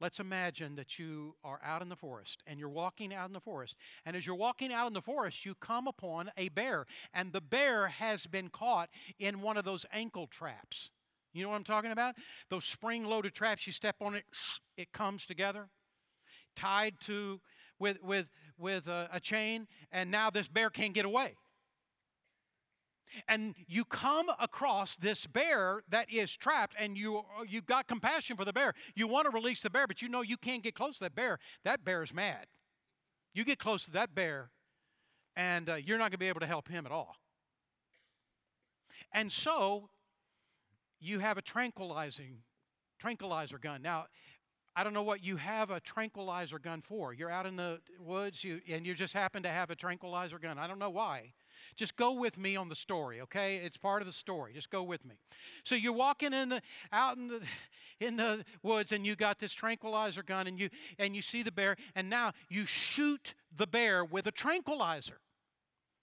Let's 0.00 0.20
imagine 0.20 0.76
that 0.76 0.98
you 0.98 1.34
are 1.42 1.60
out 1.64 1.82
in 1.82 1.88
the 1.88 1.96
forest 1.96 2.42
and 2.46 2.60
you're 2.60 2.68
walking 2.68 3.12
out 3.12 3.26
in 3.28 3.32
the 3.32 3.40
forest. 3.40 3.74
And 4.06 4.14
as 4.14 4.26
you're 4.26 4.36
walking 4.36 4.72
out 4.72 4.86
in 4.86 4.92
the 4.92 5.02
forest, 5.02 5.44
you 5.44 5.54
come 5.54 5.88
upon 5.88 6.30
a 6.36 6.48
bear, 6.50 6.86
and 7.12 7.32
the 7.32 7.40
bear 7.40 7.88
has 7.88 8.26
been 8.26 8.48
caught 8.48 8.90
in 9.18 9.40
one 9.40 9.56
of 9.56 9.64
those 9.64 9.84
ankle 9.92 10.26
traps. 10.28 10.90
You 11.32 11.42
know 11.42 11.50
what 11.50 11.56
I'm 11.56 11.64
talking 11.64 11.90
about? 11.90 12.14
Those 12.48 12.64
spring 12.64 13.04
loaded 13.04 13.34
traps, 13.34 13.66
you 13.66 13.72
step 13.72 13.96
on 14.00 14.14
it, 14.14 14.24
it 14.76 14.92
comes 14.92 15.26
together, 15.26 15.68
tied 16.54 17.00
to 17.00 17.40
with, 17.78 18.02
with, 18.02 18.26
with 18.56 18.86
a, 18.86 19.08
a 19.12 19.20
chain, 19.20 19.66
and 19.92 20.10
now 20.10 20.30
this 20.30 20.48
bear 20.48 20.70
can't 20.70 20.94
get 20.94 21.04
away 21.04 21.34
and 23.26 23.54
you 23.66 23.84
come 23.84 24.26
across 24.40 24.96
this 24.96 25.26
bear 25.26 25.82
that 25.88 26.10
is 26.10 26.36
trapped 26.36 26.74
and 26.78 26.96
you 26.96 27.22
you 27.46 27.60
got 27.60 27.86
compassion 27.86 28.36
for 28.36 28.44
the 28.44 28.52
bear 28.52 28.74
you 28.94 29.06
want 29.06 29.26
to 29.26 29.30
release 29.30 29.60
the 29.62 29.70
bear 29.70 29.86
but 29.86 30.02
you 30.02 30.08
know 30.08 30.22
you 30.22 30.36
can't 30.36 30.62
get 30.62 30.74
close 30.74 30.98
to 30.98 31.04
that 31.04 31.14
bear 31.14 31.38
that 31.64 31.84
bear 31.84 32.02
is 32.02 32.12
mad 32.12 32.46
you 33.34 33.44
get 33.44 33.58
close 33.58 33.84
to 33.84 33.90
that 33.90 34.14
bear 34.14 34.50
and 35.36 35.68
uh, 35.68 35.74
you're 35.74 35.98
not 35.98 36.04
going 36.04 36.12
to 36.12 36.18
be 36.18 36.28
able 36.28 36.40
to 36.40 36.46
help 36.46 36.68
him 36.68 36.86
at 36.86 36.92
all 36.92 37.16
and 39.12 39.30
so 39.30 39.88
you 41.00 41.18
have 41.18 41.38
a 41.38 41.42
tranquilizing 41.42 42.38
tranquilizer 42.98 43.58
gun 43.58 43.82
now 43.82 44.06
I 44.78 44.84
don't 44.84 44.94
know 44.94 45.02
what 45.02 45.24
you 45.24 45.38
have 45.38 45.70
a 45.70 45.80
tranquilizer 45.80 46.60
gun 46.60 46.82
for. 46.82 47.12
You're 47.12 47.32
out 47.32 47.46
in 47.46 47.56
the 47.56 47.80
woods 47.98 48.44
you, 48.44 48.60
and 48.70 48.86
you 48.86 48.94
just 48.94 49.12
happen 49.12 49.42
to 49.42 49.48
have 49.48 49.70
a 49.70 49.74
tranquilizer 49.74 50.38
gun. 50.38 50.56
I 50.56 50.68
don't 50.68 50.78
know 50.78 50.88
why. 50.88 51.32
Just 51.76 51.96
go 51.96 52.12
with 52.12 52.38
me 52.38 52.56
on 52.56 52.68
the 52.68 52.76
story, 52.76 53.20
okay? 53.22 53.56
It's 53.56 53.76
part 53.76 54.02
of 54.02 54.06
the 54.06 54.12
story. 54.12 54.52
Just 54.52 54.70
go 54.70 54.82
with 54.82 55.04
me. 55.04 55.16
So 55.64 55.74
you're 55.74 55.92
walking 55.92 56.32
in 56.32 56.48
the 56.48 56.62
out 56.92 57.16
in 57.16 57.28
the 57.28 57.40
in 58.00 58.16
the 58.16 58.44
woods 58.62 58.92
and 58.92 59.04
you 59.04 59.16
got 59.16 59.40
this 59.40 59.52
tranquilizer 59.52 60.22
gun 60.22 60.46
and 60.46 60.58
you 60.58 60.70
and 60.98 61.16
you 61.16 61.22
see 61.22 61.42
the 61.42 61.50
bear 61.50 61.76
and 61.96 62.08
now 62.08 62.32
you 62.48 62.64
shoot 62.64 63.34
the 63.56 63.66
bear 63.66 64.04
with 64.04 64.26
a 64.26 64.32
tranquilizer. 64.32 65.18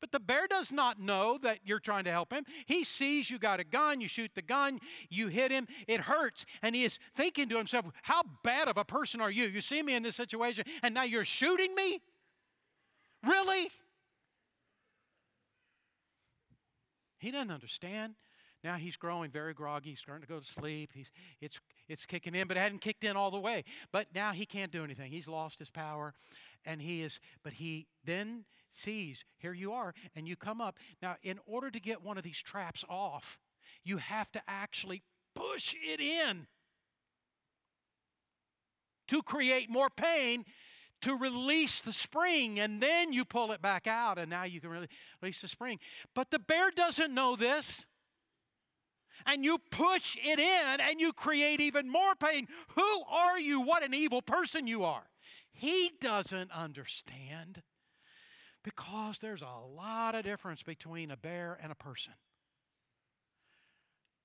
But 0.02 0.12
the 0.12 0.20
bear 0.20 0.46
does 0.48 0.72
not 0.72 1.00
know 1.00 1.40
that 1.42 1.60
you're 1.64 1.80
trying 1.80 2.04
to 2.04 2.12
help 2.12 2.32
him. 2.32 2.46
He 2.66 2.84
sees 2.84 3.30
you 3.30 3.40
got 3.40 3.60
a 3.60 3.64
gun, 3.64 4.02
you 4.02 4.08
shoot 4.08 4.32
the 4.36 4.42
gun, 4.42 4.80
you 5.10 5.30
hit 5.30 5.52
him, 5.52 5.68
it 5.88 6.02
hurts. 6.02 6.46
And 6.62 6.76
he 6.76 6.84
is 6.84 7.00
thinking 7.16 7.50
to 7.50 7.58
himself, 7.58 7.86
How 8.04 8.22
bad 8.44 8.68
of 8.68 8.78
a 8.78 8.86
person 8.86 9.20
are 9.20 9.32
you? 9.32 9.46
You 9.46 9.62
see 9.62 9.82
me 9.82 9.96
in 9.96 10.04
this 10.04 10.16
situation, 10.16 10.66
and 10.84 10.94
now 10.94 11.04
you're 11.04 11.26
shooting 11.26 11.74
me? 11.74 12.02
Really? 13.24 13.72
He 17.26 17.32
doesn't 17.32 17.50
understand. 17.50 18.14
Now 18.64 18.76
he's 18.76 18.98
growing 18.98 19.32
very 19.32 19.56
groggy. 19.56 19.90
He's 19.90 20.00
starting 20.00 20.22
to 20.22 20.32
go 20.32 20.40
to 20.40 20.46
sleep. 20.46 20.92
He's, 20.94 21.10
it's, 21.42 21.60
it's 21.90 22.06
kicking 22.06 22.36
in, 22.36 22.48
but 22.48 22.56
it 22.56 22.60
hadn't 22.60 22.82
kicked 22.82 23.04
in 23.04 23.18
all 23.18 23.32
the 23.32 23.40
way. 23.40 23.64
But 23.92 24.10
now 24.14 24.32
he 24.32 24.46
can't 24.46 24.72
do 24.72 24.84
anything. 24.84 25.12
He's 25.12 25.28
lost 25.28 25.58
his 25.58 25.72
power. 25.72 26.14
And 26.66 26.84
he 26.84 27.02
is, 27.02 27.20
but 27.44 27.54
he 27.54 27.88
then 28.04 28.46
sees, 28.72 29.26
here 29.40 29.54
you 29.54 29.74
are, 29.74 29.96
and 30.16 30.28
you 30.28 30.36
come 30.36 30.62
up. 30.62 30.78
Now, 31.02 31.16
in 31.24 31.40
order 31.48 31.72
to 31.72 31.80
get 31.80 32.04
one 32.04 32.20
of 32.20 32.24
these 32.24 32.44
traps 32.44 32.86
off, 32.88 33.40
you 33.84 33.98
have 33.98 34.32
to 34.34 34.42
actually 34.48 35.02
push 35.34 35.74
it 35.84 36.00
in 36.00 36.46
to 39.08 39.24
create 39.24 39.68
more 39.68 39.90
pain 39.90 40.46
to 41.02 41.16
release 41.16 41.82
the 41.82 41.94
spring, 41.94 42.60
and 42.60 42.82
then 42.82 43.14
you 43.14 43.26
pull 43.26 43.52
it 43.52 43.62
back 43.62 43.88
out, 43.88 44.18
and 44.18 44.30
now 44.30 44.44
you 44.44 44.60
can 44.60 44.88
release 45.22 45.42
the 45.42 45.48
spring. 45.48 45.80
But 46.14 46.32
the 46.32 46.40
bear 46.40 46.72
doesn't 46.72 47.14
know 47.14 47.36
this. 47.36 47.86
And 49.26 49.44
you 49.44 49.60
push 49.72 50.18
it 50.24 50.40
in 50.40 50.82
and 50.82 51.00
you 51.00 51.14
create 51.14 51.62
even 51.62 51.90
more 51.90 52.16
pain. 52.16 52.48
Who 52.76 53.04
are 53.10 53.40
you? 53.40 53.62
What 53.62 53.82
an 53.82 53.94
evil 53.94 54.22
person 54.22 54.68
you 54.68 54.84
are. 54.84 55.06
He 55.54 55.92
doesn't 56.02 56.52
understand 56.52 57.64
because 58.62 59.20
there's 59.20 59.42
a 59.42 59.66
lot 59.66 60.16
of 60.16 60.26
difference 60.26 60.64
between 60.64 61.12
a 61.12 61.18
bear 61.18 61.58
and 61.62 61.72
a 61.72 61.76
person. 61.76 62.14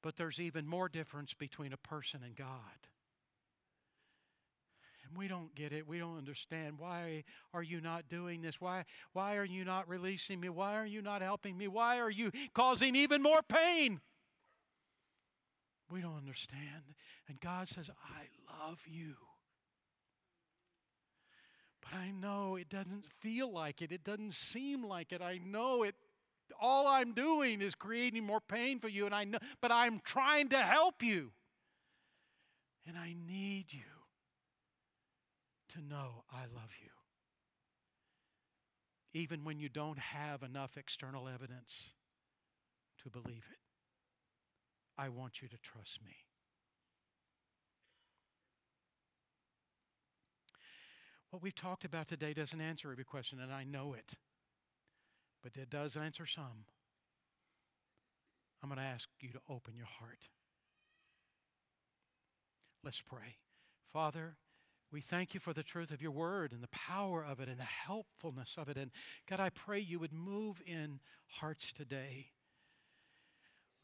But 0.02 0.16
there's 0.16 0.40
even 0.40 0.66
more 0.66 0.88
difference 0.88 1.34
between 1.34 1.72
a 1.72 1.76
person 1.76 2.22
and 2.24 2.34
God. 2.34 2.88
And 5.10 5.18
we 5.18 5.26
don't 5.26 5.54
get 5.56 5.72
it. 5.72 5.88
We 5.88 5.98
don't 5.98 6.16
understand. 6.16 6.78
Why 6.78 7.24
are 7.52 7.62
you 7.62 7.80
not 7.80 8.08
doing 8.08 8.42
this? 8.42 8.60
Why, 8.60 8.84
why 9.12 9.36
are 9.36 9.44
you 9.44 9.64
not 9.64 9.88
releasing 9.88 10.40
me? 10.40 10.48
Why 10.48 10.76
are 10.76 10.86
you 10.86 11.02
not 11.02 11.20
helping 11.20 11.58
me? 11.58 11.66
Why 11.66 11.98
are 11.98 12.10
you 12.10 12.30
causing 12.54 12.94
even 12.94 13.20
more 13.20 13.42
pain? 13.42 14.00
We 15.90 16.00
don't 16.00 16.16
understand. 16.16 16.94
And 17.28 17.40
God 17.40 17.68
says, 17.68 17.90
I 17.90 18.68
love 18.68 18.78
you. 18.86 19.14
But 21.82 21.98
I 21.98 22.12
know 22.12 22.54
it 22.54 22.68
doesn't 22.68 23.04
feel 23.20 23.52
like 23.52 23.82
it. 23.82 23.90
It 23.90 24.04
doesn't 24.04 24.36
seem 24.36 24.86
like 24.86 25.10
it. 25.10 25.20
I 25.20 25.40
know 25.44 25.82
it. 25.82 25.96
All 26.60 26.86
I'm 26.86 27.14
doing 27.14 27.62
is 27.62 27.74
creating 27.74 28.24
more 28.24 28.40
pain 28.40 28.78
for 28.78 28.88
you, 28.88 29.06
and 29.06 29.14
I 29.14 29.24
know, 29.24 29.38
but 29.60 29.72
I'm 29.72 30.00
trying 30.04 30.48
to 30.50 30.58
help 30.58 31.02
you. 31.02 31.30
And 32.86 32.96
I 32.96 33.14
need 33.26 33.66
you 33.70 33.99
to 35.70 35.80
know 35.82 36.24
I 36.32 36.42
love 36.42 36.70
you. 36.82 36.90
Even 39.12 39.44
when 39.44 39.58
you 39.58 39.68
don't 39.68 39.98
have 39.98 40.42
enough 40.42 40.76
external 40.76 41.26
evidence 41.28 41.90
to 43.02 43.10
believe 43.10 43.44
it, 43.50 43.58
I 44.96 45.08
want 45.08 45.42
you 45.42 45.48
to 45.48 45.56
trust 45.58 45.98
me. 46.04 46.12
What 51.30 51.42
we've 51.42 51.54
talked 51.54 51.84
about 51.84 52.08
today 52.08 52.34
doesn't 52.34 52.60
answer 52.60 52.90
every 52.90 53.04
question, 53.04 53.40
and 53.40 53.52
I 53.52 53.64
know 53.64 53.94
it, 53.94 54.14
but 55.42 55.52
it 55.56 55.70
does 55.70 55.96
answer 55.96 56.26
some. 56.26 56.66
I'm 58.62 58.68
going 58.68 58.78
to 58.78 58.84
ask 58.84 59.08
you 59.20 59.30
to 59.30 59.40
open 59.48 59.74
your 59.76 59.86
heart. 59.86 60.28
Let's 62.84 63.00
pray. 63.00 63.36
Father, 63.92 64.36
we 64.92 65.00
thank 65.00 65.34
you 65.34 65.40
for 65.40 65.52
the 65.52 65.62
truth 65.62 65.90
of 65.90 66.02
your 66.02 66.10
word 66.10 66.52
and 66.52 66.62
the 66.62 66.68
power 66.68 67.24
of 67.24 67.40
it 67.40 67.48
and 67.48 67.58
the 67.58 67.64
helpfulness 67.64 68.56
of 68.58 68.68
it. 68.68 68.76
And 68.76 68.90
God, 69.28 69.38
I 69.38 69.50
pray 69.50 69.78
you 69.78 69.98
would 69.98 70.12
move 70.12 70.60
in 70.66 71.00
hearts 71.26 71.72
today. 71.72 72.30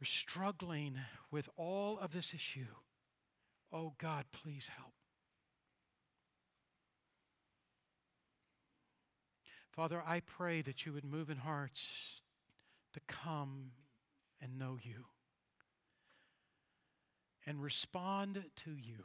We're 0.00 0.06
struggling 0.06 0.98
with 1.30 1.48
all 1.56 1.98
of 1.98 2.12
this 2.12 2.34
issue. 2.34 2.66
Oh 3.72 3.94
God, 3.98 4.24
please 4.32 4.68
help. 4.76 4.92
Father, 9.70 10.02
I 10.06 10.20
pray 10.20 10.62
that 10.62 10.86
you 10.86 10.92
would 10.92 11.04
move 11.04 11.30
in 11.30 11.36
hearts 11.36 11.80
to 12.94 13.00
come 13.06 13.72
and 14.40 14.58
know 14.58 14.78
you 14.82 15.04
and 17.46 17.62
respond 17.62 18.44
to 18.64 18.70
you. 18.70 19.04